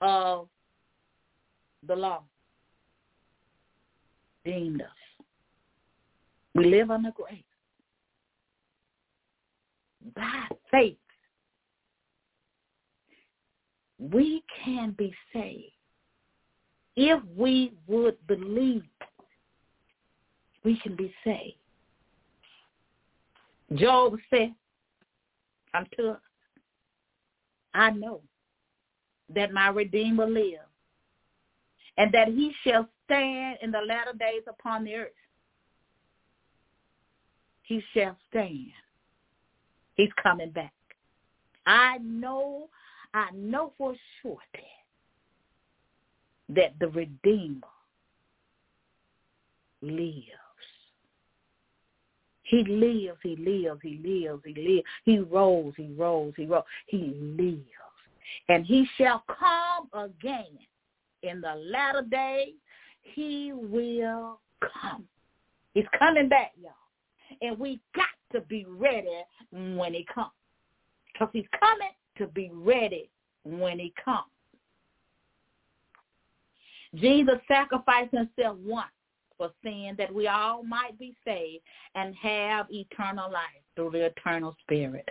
[0.00, 0.48] of
[1.86, 2.22] the law.
[4.44, 4.88] Redeemed us.
[6.54, 7.38] We live under grace.
[10.14, 10.96] By faith,
[13.98, 15.72] we can be saved
[16.96, 18.82] if we would believe
[20.64, 21.56] we can be saved.
[23.74, 24.54] Job said
[25.74, 26.16] unto
[27.74, 28.22] I know
[29.34, 30.58] that my Redeemer lives,
[31.98, 35.10] and that he shall stand in the latter days upon the earth.
[37.62, 38.70] He shall stand.
[39.94, 40.72] He's coming back.
[41.66, 42.68] I know,
[43.16, 44.36] I know for sure
[46.50, 47.66] that the Redeemer
[49.80, 50.26] lives.
[52.42, 54.84] He lives, he lives, he lives, he lives.
[55.04, 56.62] He rose, he rose, he rose.
[56.88, 57.64] He lives.
[58.50, 60.58] And he shall come again
[61.22, 62.52] in the latter days.
[63.00, 65.04] He will come.
[65.72, 66.72] He's coming back, y'all.
[67.40, 70.32] And we got to be ready when he comes.
[71.12, 73.08] Because he's coming to be ready
[73.44, 74.24] when he comes.
[76.94, 78.88] Jesus sacrificed himself once
[79.36, 81.62] for sin that we all might be saved
[81.94, 85.08] and have eternal life through the eternal spirit.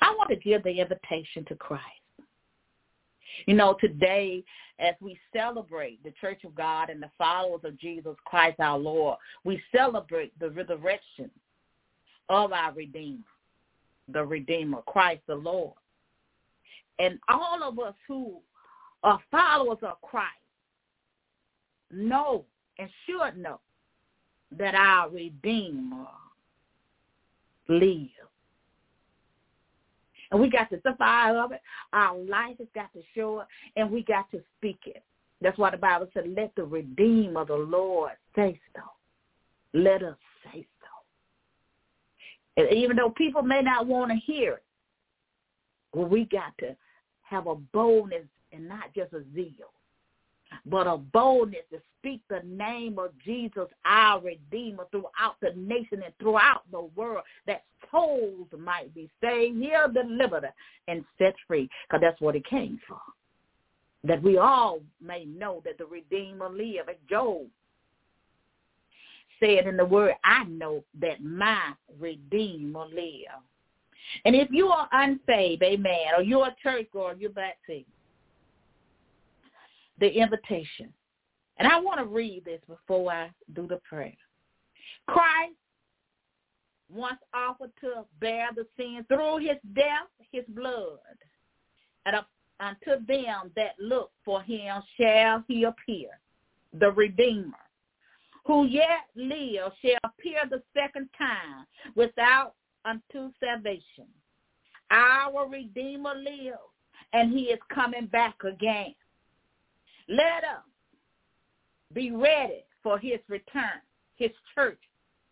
[0.00, 1.84] I want to give the invitation to Christ.
[3.46, 4.44] You know, today
[4.78, 9.18] as we celebrate the Church of God and the followers of Jesus Christ our Lord,
[9.44, 11.30] we celebrate the resurrection
[12.28, 13.18] of our Redeemer,
[14.12, 15.74] the Redeemer, Christ the Lord.
[16.98, 18.36] And all of us who
[19.02, 20.26] are followers of Christ
[21.90, 22.44] know
[22.78, 23.60] and should know
[24.56, 26.06] that our Redeemer
[27.68, 28.10] lives.
[30.30, 31.60] And we got to survive of it.
[31.92, 33.46] Our life has got to show it,
[33.76, 35.02] and we got to speak it.
[35.40, 38.82] That's why the Bible said, let the Redeemer of the Lord say so.
[39.72, 40.79] Let us say so.
[42.56, 44.64] And even though people may not want to hear it,
[45.92, 46.76] well, we got to
[47.22, 49.70] have a boldness and not just a zeal
[50.66, 56.14] but a boldness to speak the name of Jesus, our Redeemer, throughout the nation and
[56.18, 60.48] throughout the world, that souls might be saved, healed, delivered,
[60.88, 63.00] and set free, because that's what it came for.
[64.02, 66.88] That we all may know that the Redeemer live.
[66.88, 67.46] As Job
[69.40, 73.42] said in the word, I know that my Redeemer live.
[74.24, 77.84] And if you are unsaved, amen, or you're a church or you're backsliding,
[79.98, 80.92] the invitation.
[81.58, 84.16] And I want to read this before I do the prayer.
[85.06, 85.54] Christ
[86.92, 90.98] once offered to bear the sin through his death, his blood.
[92.06, 92.16] And
[92.58, 96.08] unto them that look for him shall he appear,
[96.78, 97.52] the Redeemer,
[98.44, 104.06] who yet lives shall appear the second time without unto salvation.
[104.90, 106.58] Our Redeemer lives,
[107.12, 108.94] and he is coming back again.
[110.08, 110.64] Let us
[111.92, 113.80] be ready for his return,
[114.16, 114.80] his church,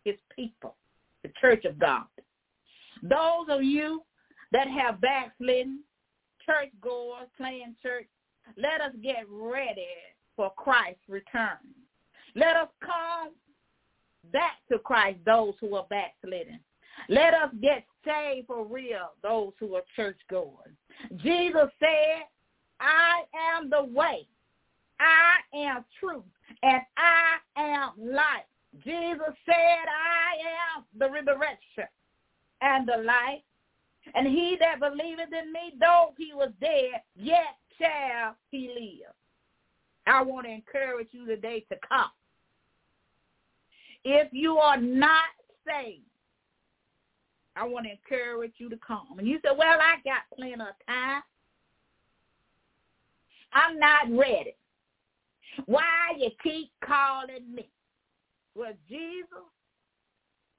[0.05, 0.75] his people,
[1.23, 2.05] the church of God.
[3.01, 4.03] Those of you
[4.51, 5.81] that have backslidden,
[6.45, 8.07] church goers, playing church,
[8.57, 9.87] let us get ready
[10.35, 11.57] for Christ's return.
[12.39, 13.33] Let us come
[14.31, 16.61] back to Christ, those who are backslidden.
[17.09, 20.73] Let us get saved for real, those who are church goers.
[21.17, 22.23] Jesus said,
[22.79, 23.23] I
[23.55, 24.25] am the way,
[25.01, 26.23] I am truth
[26.63, 28.47] and I am life.
[28.85, 31.89] Jesus said, I am the resurrection
[32.61, 33.41] and the life.
[34.15, 39.13] And he that believeth in me, though he was dead, yet shall he live.
[40.07, 42.09] I want to encourage you today to come.
[44.03, 45.25] If you are not
[45.67, 46.03] saved,
[47.55, 49.17] I want to encourage you to come.
[49.17, 51.21] And you say, well, I got plenty of time.
[53.51, 54.55] I'm not ready.
[55.65, 55.83] Why
[56.17, 57.69] you keep calling me?
[58.55, 59.25] Well, Jesus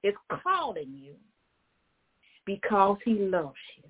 [0.02, 1.14] is calling you
[2.44, 3.84] because he loves you.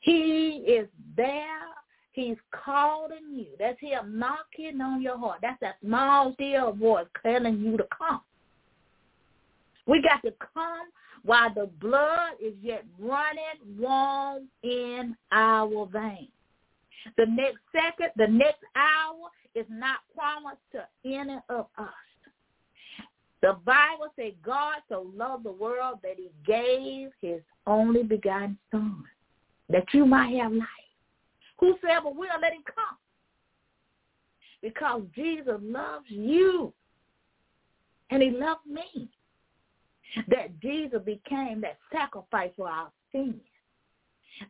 [0.00, 1.60] He is there.
[2.14, 3.46] He's calling you.
[3.58, 5.40] That's him knocking on your heart.
[5.42, 8.20] That's that small, still voice telling you to come.
[9.86, 10.86] We got to come
[11.24, 16.28] while the blood is yet running warm in our veins.
[17.16, 21.88] The next second, the next hour is not promised to any of us.
[23.42, 29.04] The Bible says God so loved the world that he gave his only begotten son
[29.68, 30.68] that you might have life.
[31.58, 32.96] Whosoever will, let him come.
[34.62, 36.72] Because Jesus loves you.
[38.10, 39.08] And he loved me.
[40.28, 43.40] That Jesus became that sacrifice for our sins.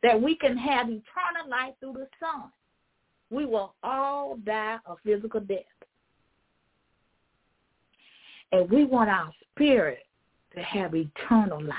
[0.03, 2.51] That we can have eternal life through the Son.
[3.31, 5.59] We will all die a physical death.
[8.53, 10.05] And we want our spirit
[10.55, 11.77] to have eternal life,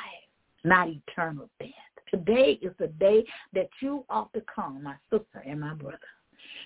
[0.63, 1.69] not eternal death.
[2.15, 5.99] Today is the day that you ought to come, my sister and my brother.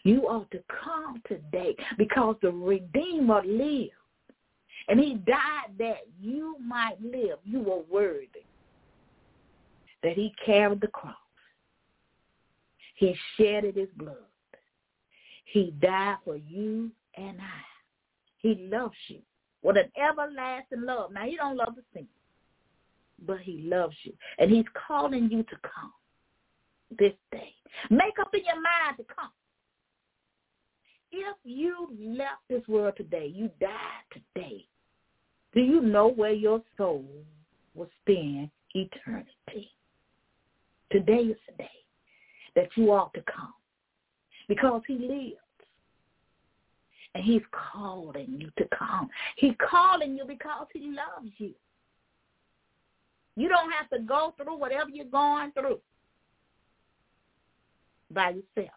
[0.04, 3.90] You ought to come today because the Redeemer lives.
[4.90, 7.40] And he died that you might live.
[7.44, 8.46] You were worthy.
[10.04, 11.16] That he carried the cross.
[12.96, 14.18] He shedded his blood.
[15.46, 17.62] He died for you and I.
[18.38, 19.20] He loves you
[19.64, 21.12] with an everlasting love.
[21.12, 22.08] Now, he don't love the sinner
[23.26, 24.14] but he loves you.
[24.38, 25.94] And he's calling you to come
[26.98, 27.54] this day.
[27.90, 29.32] Make up in your mind to come.
[31.12, 33.72] If you left this world today, you died
[34.12, 34.66] today,
[35.54, 37.06] do you know where your soul
[37.74, 39.72] will spend eternity?
[40.92, 41.70] Today is the day
[42.56, 43.54] that you ought to come
[44.48, 45.36] because he lives.
[47.16, 49.10] And he's calling you to come.
[49.38, 51.54] He's calling you because he loves you.
[53.36, 55.80] You don't have to go through whatever you're going through
[58.12, 58.76] by yourself.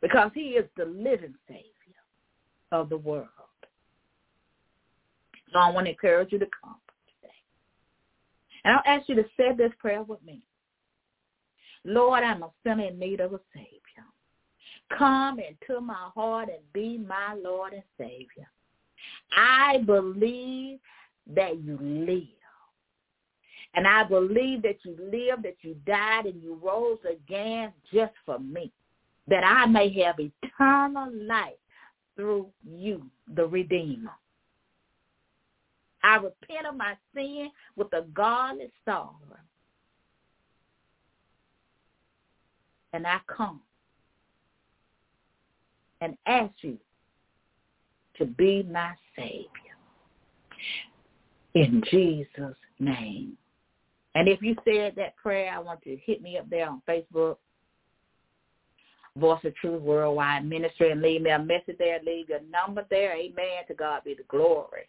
[0.00, 1.62] Because he is the living Savior
[2.72, 3.28] of the world.
[5.52, 6.76] So I want to encourage you to come
[7.20, 7.34] today.
[8.64, 10.42] And I'll ask you to say this prayer with me.
[11.84, 13.70] Lord, I'm a sinner in need of a Savior.
[14.96, 18.48] Come into my heart and be my Lord and Savior.
[19.36, 20.78] I believe
[21.34, 22.41] that you live.
[23.74, 28.38] And I believe that you lived, that you died, and you rose again just for
[28.38, 28.70] me,
[29.28, 31.54] that I may have eternal life
[32.16, 34.12] through you, the Redeemer.
[36.04, 39.14] I repent of my sin with a godly sorrow.
[42.92, 43.60] And I come
[46.02, 46.76] and ask you
[48.18, 49.48] to be my Savior.
[51.54, 53.38] In Jesus' name.
[54.14, 56.82] And if you said that prayer, I want you to hit me up there on
[56.88, 57.36] Facebook,
[59.16, 62.00] Voice of Truth Worldwide Ministry, and leave me a message there.
[62.04, 63.14] Leave your number there.
[63.14, 63.64] Amen.
[63.68, 64.88] To God be the glory.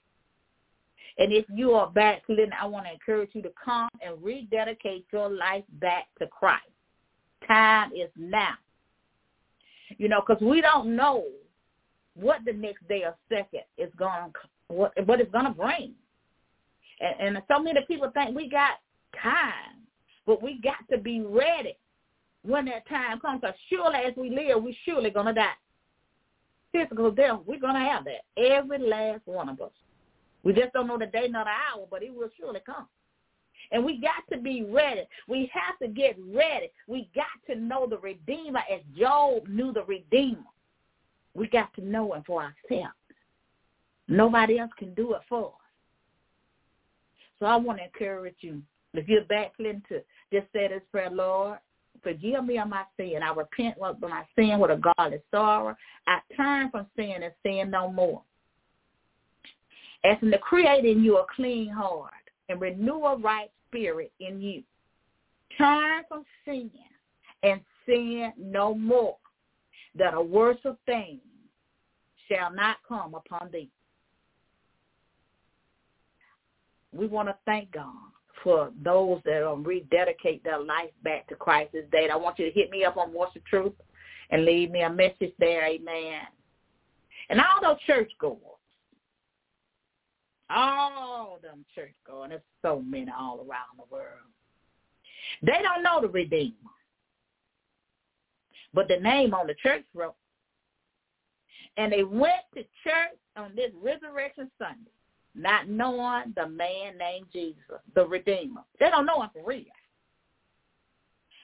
[1.18, 5.30] And if you are backslidden, I want to encourage you to come and rededicate your
[5.30, 6.64] life back to Christ.
[7.48, 8.54] Time is now.
[9.98, 11.26] You know, because we don't know
[12.16, 14.32] what the next day or second is going
[14.68, 15.94] what what it's going to bring.
[17.00, 18.80] And, and so many people think we got
[19.22, 19.82] time.
[20.26, 21.78] But we got to be ready
[22.44, 23.42] when that time comes.
[23.42, 25.54] Because surely as we live, we're surely going to die.
[26.72, 28.24] Physical death, we're going to have that.
[28.42, 29.72] Every last one of us.
[30.44, 32.88] We just don't know the day nor the hour, but it will surely come.
[33.72, 35.04] And we got to be ready.
[35.28, 36.70] We have to get ready.
[36.88, 40.44] We got to know the Redeemer as Job knew the Redeemer.
[41.34, 42.94] We got to know him for ourselves.
[44.08, 45.54] Nobody else can do it for us.
[47.40, 48.62] So I want to encourage you
[48.94, 51.58] if you're backsliding to just say this prayer, Lord,
[52.04, 53.22] forgive me of my sin.
[53.24, 55.76] I repent of my sin with a godly sorrow.
[56.08, 58.22] I turn from sin and sin no more.
[60.04, 62.12] Asking to create in you a clean heart
[62.50, 64.64] and renew a right spirit in you.
[65.58, 66.70] Turn from sin
[67.42, 69.18] and sin no more,
[69.96, 71.22] that a worse of things
[72.28, 73.70] shall not come upon thee.
[76.92, 77.94] We want to thank God
[78.44, 82.10] for those that um, rededicate their life back to Christ day.
[82.12, 83.74] I want you to hit me up on Voice of Truth
[84.30, 85.66] and leave me a message there.
[85.66, 86.22] Amen.
[87.30, 88.38] And all those churchgoers,
[90.50, 94.28] all them churchgoers, there's so many all around the world.
[95.42, 96.54] They don't know the Redeemer.
[98.74, 100.18] But the name on the church rope.
[101.78, 104.92] And they went to church on this Resurrection Sunday,
[105.36, 108.62] not knowing the man named Jesus, the Redeemer.
[108.80, 109.66] They don't know him for real.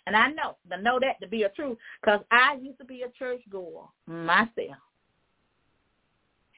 [0.05, 3.03] And I know, I know that to be a truth because I used to be
[3.03, 4.77] a church goer myself.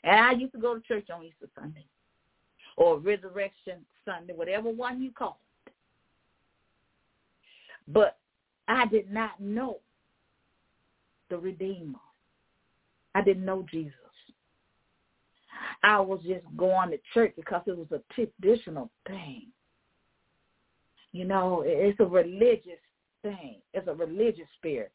[0.03, 1.85] And I used to go to church on Easter Sunday
[2.77, 5.73] or Resurrection Sunday, whatever one you call it.
[7.87, 8.17] But
[8.67, 9.79] I did not know
[11.29, 11.99] the Redeemer.
[13.15, 13.93] I didn't know Jesus.
[15.83, 19.47] I was just going to church because it was a traditional thing.
[21.11, 22.79] You know, it's a religious
[23.21, 23.57] thing.
[23.73, 24.91] It's a religious spirit.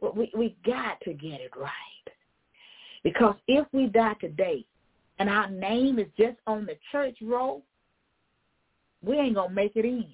[0.00, 1.70] But we, we got to get it right.
[3.02, 4.64] Because if we die today
[5.18, 7.62] and our name is just on the church roll,
[9.02, 10.06] we ain't going to make it in.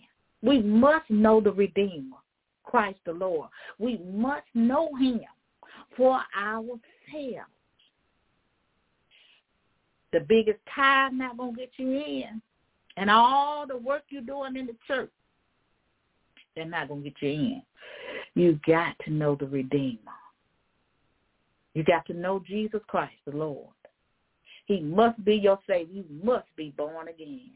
[0.42, 2.16] We must know the Redeemer,
[2.64, 3.48] Christ the Lord.
[3.78, 5.20] We must know him
[5.96, 6.80] for ourselves.
[10.12, 12.42] The biggest tithe not going to get you in.
[12.96, 15.10] And all the work you're doing in the church,
[16.56, 17.62] they're not going to get you in.
[18.34, 19.98] You got to know the Redeemer.
[21.74, 23.68] You got to know Jesus Christ, the Lord.
[24.66, 26.02] He must be your Savior.
[26.02, 27.50] You must be born again.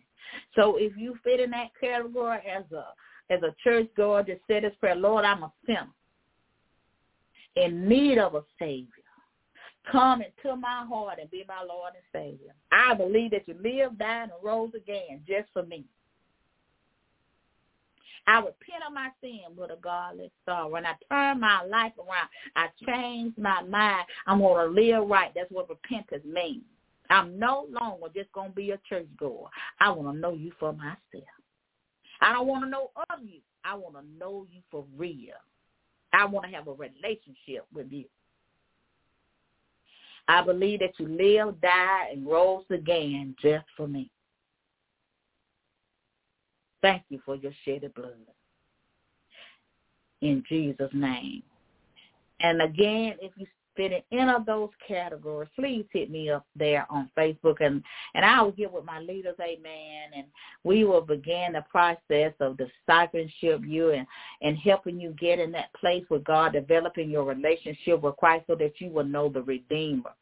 [0.54, 2.84] So if you fit in that category as a
[3.30, 5.88] as a church goer that said this prayer, Lord, I'm a sinner
[7.56, 8.88] in need of a Savior.
[9.90, 12.54] Come into my heart and be my Lord and Savior.
[12.70, 15.84] I believe that you lived, died, and rose again just for me.
[18.26, 20.68] I repent of my sin with a godless sorrow.
[20.68, 24.06] When I turn my life around, I change my mind.
[24.28, 25.32] I'm going to live right.
[25.34, 26.62] That's what repentance means.
[27.10, 29.48] I'm no longer just going to be a churchgoer.
[29.80, 31.28] I want to know you for myself.
[32.20, 33.40] I don't want to know of you.
[33.64, 35.34] I want to know you for real.
[36.12, 38.04] I want to have a relationship with you.
[40.32, 44.10] I believe that you lived, died, and rose again just for me.
[46.80, 48.14] Thank you for your shedded blood.
[50.22, 51.42] In Jesus' name.
[52.40, 56.86] And again, if you fit in any of those categories, please hit me up there
[56.88, 57.82] on Facebook and,
[58.14, 60.24] and I will get with my leaders, amen, and
[60.64, 64.06] we will begin the process of discipleship you and,
[64.40, 68.54] and helping you get in that place with God, developing your relationship with Christ so
[68.54, 70.12] that you will know the Redeemer.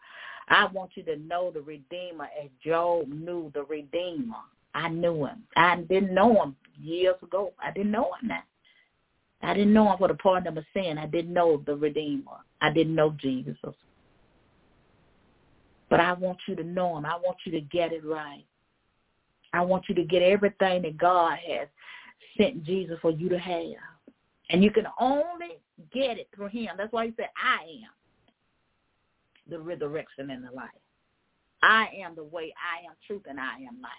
[0.48, 4.36] I want you to know the Redeemer as Job knew the Redeemer.
[4.74, 5.42] I knew him.
[5.56, 7.52] I didn't know him years ago.
[7.62, 8.42] I didn't know him now.
[9.42, 10.98] I didn't know him for the pardon of sin.
[10.98, 12.38] I didn't know the Redeemer.
[12.60, 13.56] I didn't know Jesus.
[15.88, 17.06] But I want you to know him.
[17.06, 18.44] I want you to get it right.
[19.52, 21.68] I want you to get everything that God has
[22.38, 23.64] sent Jesus for you to have.
[24.50, 25.58] And you can only
[25.92, 26.68] get it through him.
[26.76, 27.90] That's why he said, I am
[29.50, 30.68] the resurrection and the life.
[31.62, 33.90] I am the way, I am truth, and I am life.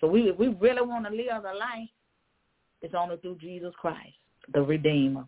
[0.00, 1.88] So we, if we really want to live the life,
[2.82, 4.16] it's only through Jesus Christ,
[4.52, 5.26] the Redeemer.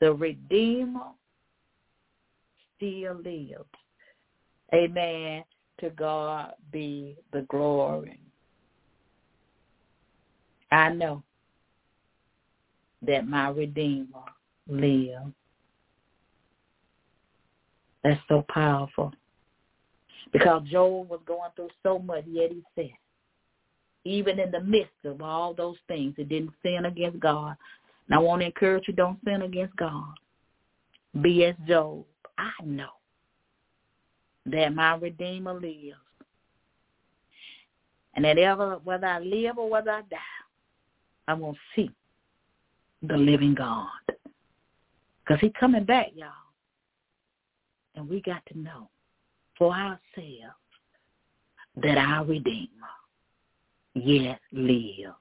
[0.00, 1.10] The Redeemer
[2.76, 3.64] still lives.
[4.74, 5.44] Amen.
[5.80, 8.20] To God be the glory.
[10.70, 11.22] I know
[13.02, 14.22] that my Redeemer
[14.68, 15.32] lives.
[18.04, 19.12] That's so powerful.
[20.32, 22.90] Because Job was going through so much, yet he said,
[24.04, 27.56] even in the midst of all those things, he didn't sin against God.
[28.08, 30.14] And I want to encourage you, don't sin against God.
[31.20, 32.04] Be as Job.
[32.38, 32.88] I know
[34.46, 35.96] that my Redeemer lives.
[38.14, 40.16] And that ever, whether I live or whether I die,
[41.28, 41.90] I will see
[43.02, 43.88] the living God.
[45.24, 46.41] Because he's coming back, y'all.
[48.02, 48.90] And we got to know
[49.56, 50.00] for ourselves
[51.76, 52.68] that our Redeemer
[53.94, 55.14] yet lives.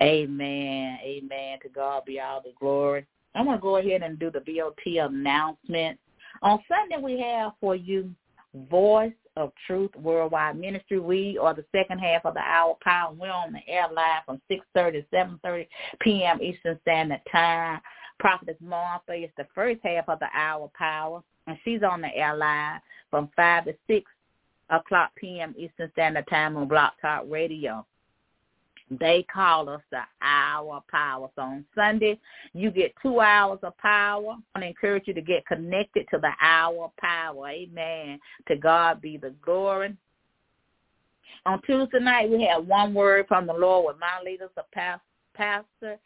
[0.00, 0.98] Amen.
[1.02, 1.58] Amen.
[1.62, 3.04] To God be all the glory.
[3.34, 5.98] I'm going to go ahead and do the VOT announcement.
[6.42, 8.14] On Sunday, we have for you
[8.70, 11.00] Voice of Truth Worldwide Ministry.
[11.00, 13.12] We are the second half of the hour power.
[13.12, 15.66] We're on the air live from 6.30 to 7.30
[16.00, 16.40] p.m.
[16.40, 17.80] Eastern Standard Time.
[18.20, 22.36] Prophetess Martha is the first half of the hour power, and she's on the air
[22.36, 22.80] live
[23.10, 24.10] from 5 to 6
[24.70, 25.54] o'clock p.m.
[25.58, 27.86] Eastern Standard Time on Blog Talk Radio.
[28.90, 31.28] They call us the hour power.
[31.36, 32.18] So on Sunday,
[32.54, 34.36] you get two hours of power.
[34.54, 37.48] I encourage you to get connected to the hour power.
[37.48, 38.18] Amen.
[38.48, 39.94] To God be the glory.
[41.44, 44.64] On Tuesday night, we had one word from the Lord with my leaders, the
[45.34, 45.98] pastor,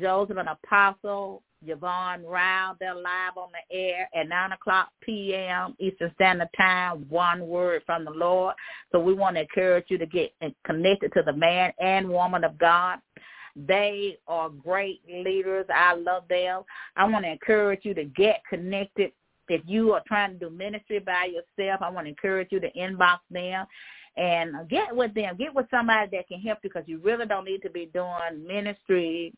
[0.00, 2.76] Joseph, an apostle, Yvonne Rowell.
[2.78, 5.74] They're live on the air at 9 o'clock p.m.
[5.78, 8.54] Eastern Standard Time, one word from the Lord.
[8.92, 10.32] So we want to encourage you to get
[10.64, 12.98] connected to the man and woman of God.
[13.56, 15.66] They are great leaders.
[15.72, 16.62] I love them.
[16.96, 19.12] I want to encourage you to get connected.
[19.48, 22.72] If you are trying to do ministry by yourself, I want to encourage you to
[22.72, 23.66] inbox them
[24.16, 25.36] and get with them.
[25.36, 28.46] Get with somebody that can help you because you really don't need to be doing
[28.46, 29.32] ministry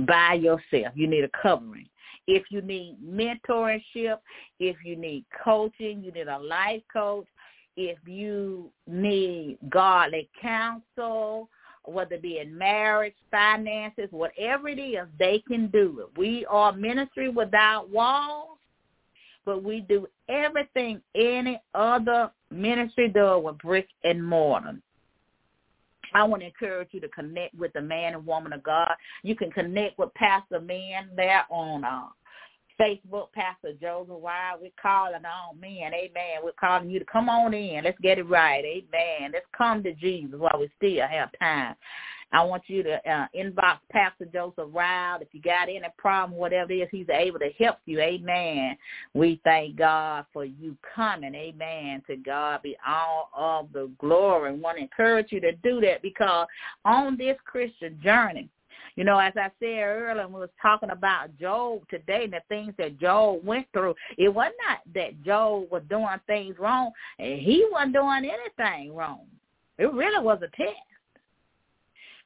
[0.00, 0.94] by yourself.
[0.94, 1.88] You need a covering.
[2.26, 4.18] If you need mentorship,
[4.58, 7.26] if you need coaching, you need a life coach,
[7.76, 11.48] if you need godly counsel,
[11.84, 16.18] whether it be in marriage, finances, whatever it is, they can do it.
[16.18, 18.58] We are ministry without walls,
[19.44, 24.78] but we do everything any other ministry does with brick and mortar.
[26.14, 28.92] I want to encourage you to connect with the man and woman of God.
[29.22, 32.06] You can connect with Pastor Man there on uh,
[32.80, 34.60] Facebook, Pastor Joseph Rowell.
[34.60, 35.92] We're calling on men.
[35.94, 36.40] Amen.
[36.42, 37.84] We're calling you to come on in.
[37.84, 38.64] Let's get it right.
[38.64, 39.32] Amen.
[39.32, 41.74] Let's come to Jesus while we still have time.
[42.32, 45.20] I want you to uh, inbox Pastor Joseph Rowell.
[45.20, 48.00] If you got any problem, whatever it is, he's able to help you.
[48.00, 48.76] Amen.
[49.14, 51.34] We thank God for you coming.
[51.34, 52.02] Amen.
[52.08, 54.52] To God be all of the glory.
[54.52, 56.46] And want to encourage you to do that because
[56.84, 58.48] on this Christian journey,
[58.96, 62.72] you know, as I said earlier, we was talking about Job today and the things
[62.78, 63.94] that Job went through.
[64.16, 66.92] It was not that Job was doing things wrong.
[67.18, 69.26] He wasn't doing anything wrong.
[69.78, 70.78] It really was a test.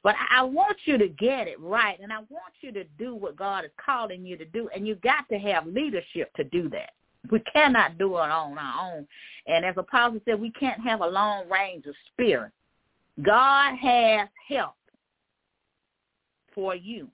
[0.03, 3.35] But I want you to get it right, and I want you to do what
[3.35, 6.91] God is calling you to do, and you got to have leadership to do that.
[7.29, 9.07] We cannot do it on our own.
[9.45, 12.51] And as Apostle said, we can't have a long range of spirit.
[13.21, 14.73] God has help
[16.55, 17.07] for you.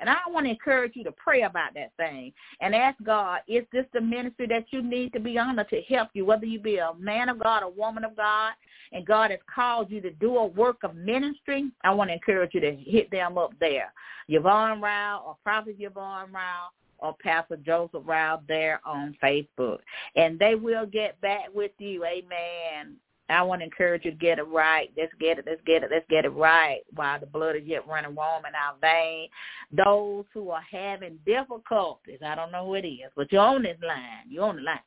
[0.00, 3.64] And I want to encourage you to pray about that thing and ask God, is
[3.72, 6.76] this the ministry that you need to be under to help you, whether you be
[6.76, 8.52] a man of God, a woman of God,
[8.92, 11.70] and God has called you to do a work of ministry?
[11.82, 13.92] I want to encourage you to hit them up there.
[14.28, 19.78] Yvonne Rowell or Prophet Yvonne Rowell or Pastor Joseph Rowell there on Facebook.
[20.14, 22.04] And they will get back with you.
[22.04, 22.96] Amen.
[23.28, 24.90] I want to encourage you to get it right.
[24.96, 25.46] Let's get it.
[25.46, 25.90] Let's get it.
[25.90, 29.30] Let's get it right while the blood is yet running warm in our veins.
[29.72, 33.78] Those who are having difficulties, I don't know who it is, but you're on this
[33.84, 34.28] line.
[34.28, 34.78] You're on the line,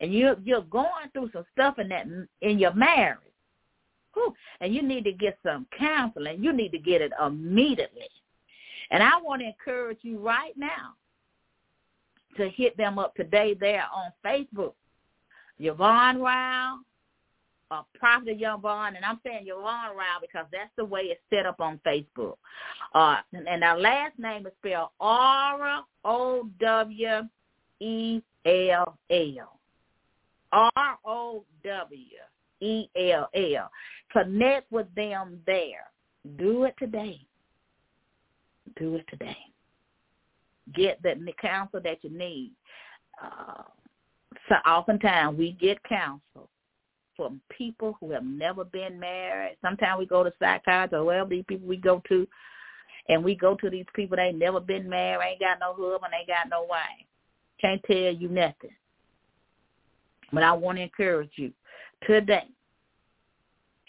[0.00, 2.06] and you you're going through some stuff in that
[2.40, 3.18] in your marriage,
[4.14, 4.34] Whew.
[4.60, 6.42] and you need to get some counseling.
[6.42, 8.08] You need to get it immediately.
[8.90, 10.94] And I want to encourage you right now
[12.38, 14.72] to hit them up today there on Facebook.
[15.58, 16.78] Yvonne Rowell,
[17.70, 21.60] uh, Prophet Yvonne, and I'm saying Yvonne Rowell because that's the way it's set up
[21.60, 22.36] on Facebook.
[22.94, 27.22] Uh, and, and our last name is spelled R O W
[27.80, 29.58] E L L.
[30.52, 32.04] R O W
[32.60, 33.70] E L L.
[34.12, 35.90] Connect with them there.
[36.38, 37.20] Do it today.
[38.78, 39.36] Do it today.
[40.74, 42.52] Get the counsel that you need.
[43.22, 43.62] Uh,
[44.48, 46.48] so oftentimes we get counsel
[47.18, 49.56] from people who have never been married.
[49.60, 52.26] Sometimes we go to psychiatrists or wherever these people we go to,
[53.08, 56.14] and we go to these people they ain't never been married, ain't got no husband,
[56.16, 56.80] ain't got no wife.
[57.60, 58.70] Can't tell you nothing.
[60.32, 61.52] But I want to encourage you
[62.06, 62.46] today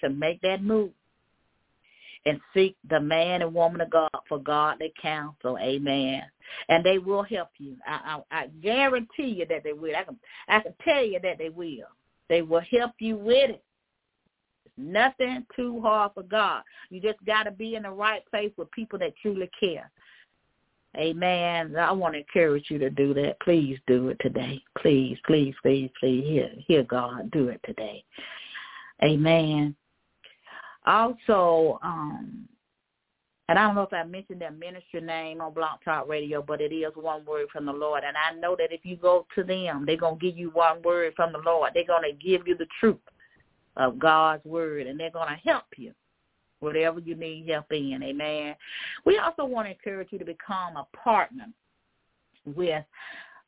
[0.01, 0.89] to make that move
[2.25, 5.57] and seek the man and woman of God for godly counsel.
[5.61, 6.23] Amen.
[6.67, 7.75] And they will help you.
[7.85, 9.95] I, I, I guarantee you that they will.
[9.95, 10.17] I can
[10.47, 11.87] I can tell you that they will.
[12.29, 13.63] They will help you with it.
[14.65, 16.63] It's nothing too hard for God.
[16.89, 19.91] You just got to be in the right place with people that truly care.
[20.97, 21.75] Amen.
[21.75, 23.39] I want to encourage you to do that.
[23.41, 24.61] Please do it today.
[24.79, 26.23] Please, please, please, please.
[26.23, 27.29] Hear, hear God.
[27.31, 28.03] Do it today.
[29.03, 29.75] Amen.
[30.85, 32.47] Also, um,
[33.49, 36.61] and I don't know if I mentioned their ministry name on Blog Talk Radio, but
[36.61, 38.03] it is one word from the Lord.
[38.05, 40.83] And I know that if you go to them, they're going to give you one
[40.83, 41.71] word from the Lord.
[41.73, 42.99] They're going to give you the truth
[43.75, 45.93] of God's word, and they're going to help you
[46.59, 48.03] whatever you need help in.
[48.03, 48.55] Amen.
[49.03, 51.47] We also want to encourage you to become a partner
[52.45, 52.85] with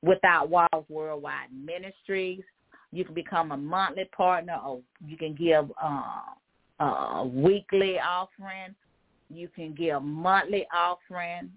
[0.02, 2.42] Without Walls Worldwide Ministries.
[2.92, 8.74] You can become a monthly partner, or you can give uh, a weekly offering
[9.36, 11.52] you can give monthly offering.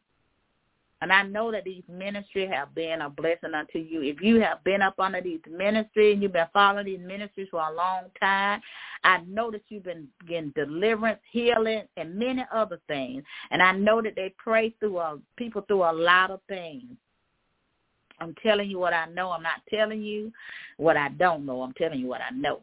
[1.00, 4.02] And I know that these ministries have been a blessing unto you.
[4.02, 7.60] If you have been up under these ministries and you've been following these ministries for
[7.60, 8.62] a long time,
[9.02, 13.22] I know that you've been getting deliverance, healing, and many other things.
[13.50, 16.84] And I know that they pray through a, people through a lot of things.
[18.20, 19.30] I'm telling you what I know.
[19.30, 20.32] I'm not telling you
[20.78, 21.62] what I don't know.
[21.62, 22.62] I'm telling you what I know.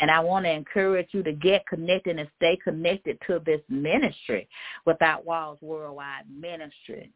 [0.00, 4.48] And I want to encourage you to get connected and stay connected to this ministry
[4.86, 7.12] Without Walls Worldwide Ministry.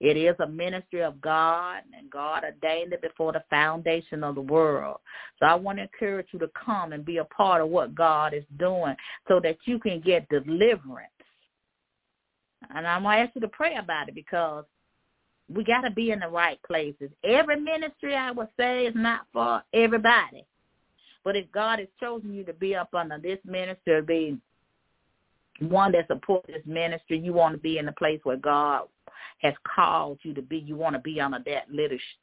[0.00, 4.40] It is a ministry of God, and God ordained it before the foundation of the
[4.40, 4.98] world.
[5.38, 8.32] So I want to encourage you to come and be a part of what God
[8.32, 8.94] is doing
[9.26, 11.10] so that you can get deliverance.
[12.74, 14.64] And I'm going to ask you to pray about it because
[15.52, 17.10] we got to be in the right places.
[17.24, 20.44] Every ministry, I would say, is not for everybody.
[21.24, 24.38] But if God has chosen you to be up under this ministry, be
[25.60, 28.82] one that supports this ministry, you want to be in the place where God
[29.38, 30.58] has called you to be.
[30.58, 31.66] You want to be under that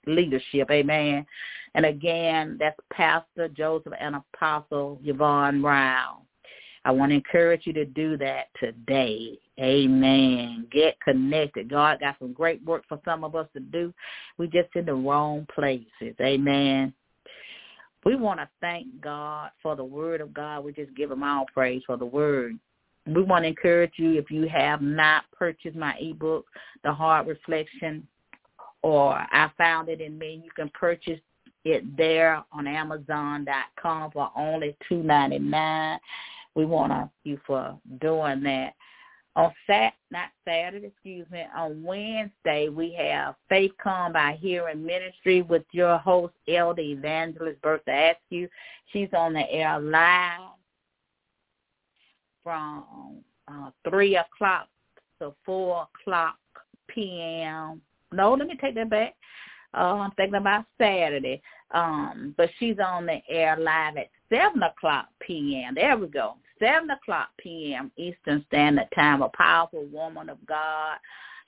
[0.05, 0.71] leadership.
[0.71, 1.25] Amen.
[1.73, 6.17] And again, that's Pastor Joseph and Apostle Yvonne Brown.
[6.83, 9.39] I want to encourage you to do that today.
[9.59, 10.67] Amen.
[10.71, 11.69] Get connected.
[11.69, 13.93] God got some great work for some of us to do.
[14.37, 16.15] We just in the wrong places.
[16.21, 16.93] Amen.
[18.05, 20.63] We want to thank God for the word of God.
[20.63, 22.57] We just give him all praise for the word.
[23.07, 26.45] We want to encourage you if you have not purchased my ebook,
[26.83, 28.07] The Heart Reflection,
[28.83, 31.19] or I found it in me, you can purchase
[31.63, 35.99] it there on Amazon.com for only two ninety nine.
[36.53, 38.73] We want to thank you for doing that
[39.35, 45.41] on Sat not Saturday, excuse me, on Wednesday we have Faith Come by Hearing Ministry
[45.41, 48.47] with your host Elder Evangelist Bertha Askew.
[48.93, 50.39] She's on the air live
[52.43, 53.17] from
[53.47, 54.67] uh, three o'clock
[55.19, 56.37] to four o'clock
[56.87, 57.81] p.m.
[58.13, 59.15] No, let me take that back.
[59.73, 61.41] Uh, I'm thinking about Saturday.
[61.71, 65.75] Um, but she's on the air live at seven o'clock p.m.
[65.75, 66.35] There we go.
[66.59, 67.91] 7 o'clock p.m.
[67.97, 70.97] Eastern Standard Time, a powerful woman of God.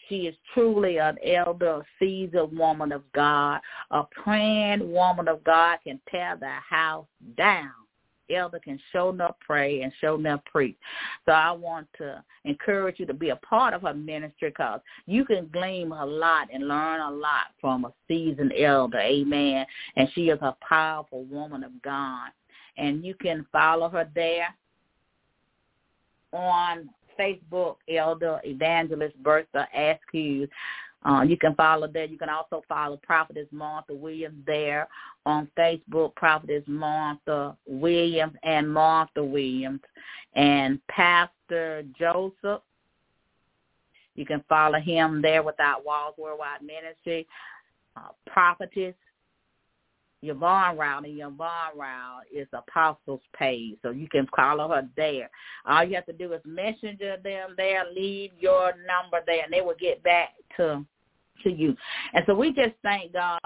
[0.09, 3.59] She is truly an elder, seasoned woman of God,
[3.91, 7.71] a praying woman of God can tear the house down.
[8.29, 10.77] Elder can show enough pray and show enough preach.
[11.25, 15.23] So I want to encourage you to be a part of her ministry because you
[15.23, 18.99] can glean a lot and learn a lot from a seasoned elder.
[18.99, 19.65] Amen.
[19.95, 22.29] And she is a powerful woman of God.
[22.77, 24.53] And you can follow her there
[26.33, 30.47] on Facebook, Elder Evangelist Bertha Askew.
[31.05, 32.05] Uh, you can follow there.
[32.05, 34.87] You can also follow Prophetess Martha Williams there
[35.25, 39.81] on Facebook, Prophetess Martha Williams and Martha Williams.
[40.35, 42.61] And Pastor Joseph,
[44.15, 47.27] you can follow him there without Walls Worldwide Ministry.
[47.95, 48.95] Uh, Prophetess
[50.23, 55.29] Yvonne Rowell, and Yvonne Rowell is Apostles Page, so you can follow her there.
[55.65, 59.61] All you have to do is messenger them there, leave your number there, and they
[59.61, 60.85] will get back to
[61.43, 61.75] to you.
[62.13, 63.39] And so we just thank God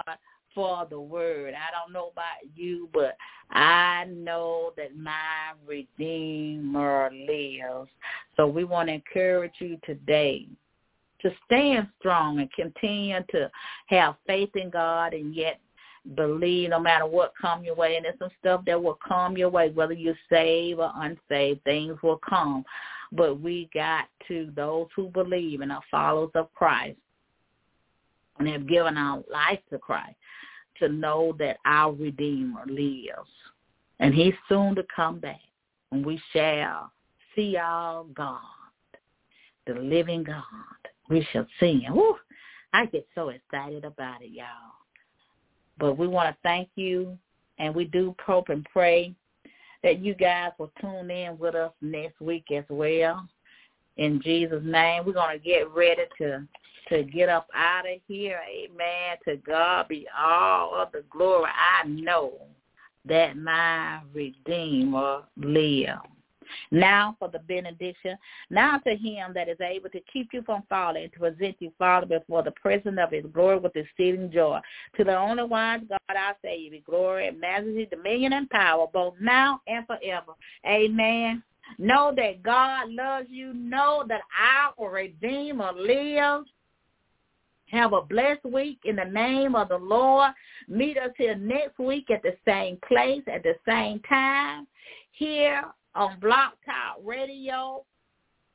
[0.55, 1.53] for the word.
[1.53, 3.17] I don't know about you, but
[3.51, 7.89] I know that my Redeemer lives.
[8.37, 10.47] So we want to encourage you today
[11.21, 13.51] to stand strong and continue to
[13.87, 15.59] have faith in God and yet
[16.15, 17.95] believe no matter what come your way.
[17.95, 21.97] And there's some stuff that will come your way, whether you're saved or unsaved, things
[22.01, 22.63] will come.
[23.11, 26.97] But we got to, those who believe and are followers of Christ
[28.39, 30.15] and have given our life to Christ,
[30.79, 33.29] to know that our Redeemer lives.
[33.99, 35.39] And he's soon to come back.
[35.91, 36.91] And we shall
[37.35, 38.39] see our God,
[39.67, 40.43] the living God.
[41.09, 41.95] We shall see him.
[41.95, 42.15] Woo,
[42.73, 44.80] I get so excited about it, y'all.
[45.81, 47.17] But we want to thank you,
[47.57, 49.15] and we do hope and pray
[49.81, 53.27] that you guys will tune in with us next week as well.
[53.97, 56.47] In Jesus' name, we're going to get ready to
[56.89, 58.41] to get up out of here.
[58.47, 59.17] Amen.
[59.25, 61.49] To God be all of the glory.
[61.49, 62.33] I know
[63.05, 65.99] that my Redeemer lives.
[66.71, 68.17] Now for the benediction.
[68.49, 72.05] Now to him that is able to keep you from falling, to present you, Father,
[72.05, 74.59] before the presence of his glory with exceeding joy.
[74.97, 79.15] To the only wise God, our Savior, be glory and majesty, dominion and power, both
[79.19, 80.33] now and forever.
[80.65, 81.43] Amen.
[81.77, 83.53] Know that God loves you.
[83.53, 86.49] Know that our Redeemer lives.
[87.67, 90.31] Have a blessed week in the name of the Lord.
[90.67, 94.67] Meet us here next week at the same place, at the same time,
[95.11, 95.63] here
[95.95, 97.83] on Blog Talk Radio,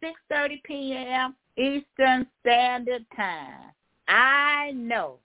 [0.02, 1.34] 6.30 p.m.
[1.56, 3.72] Eastern Standard Time,
[4.08, 5.18] I know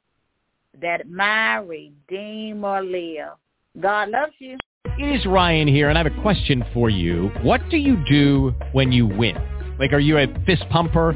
[0.81, 3.37] that my Redeemer lives.
[3.79, 4.57] God loves you.
[4.97, 7.31] It is Ryan here, and I have a question for you.
[7.43, 9.35] What do you do when you win?
[9.79, 11.15] Like, are you a fist pumper?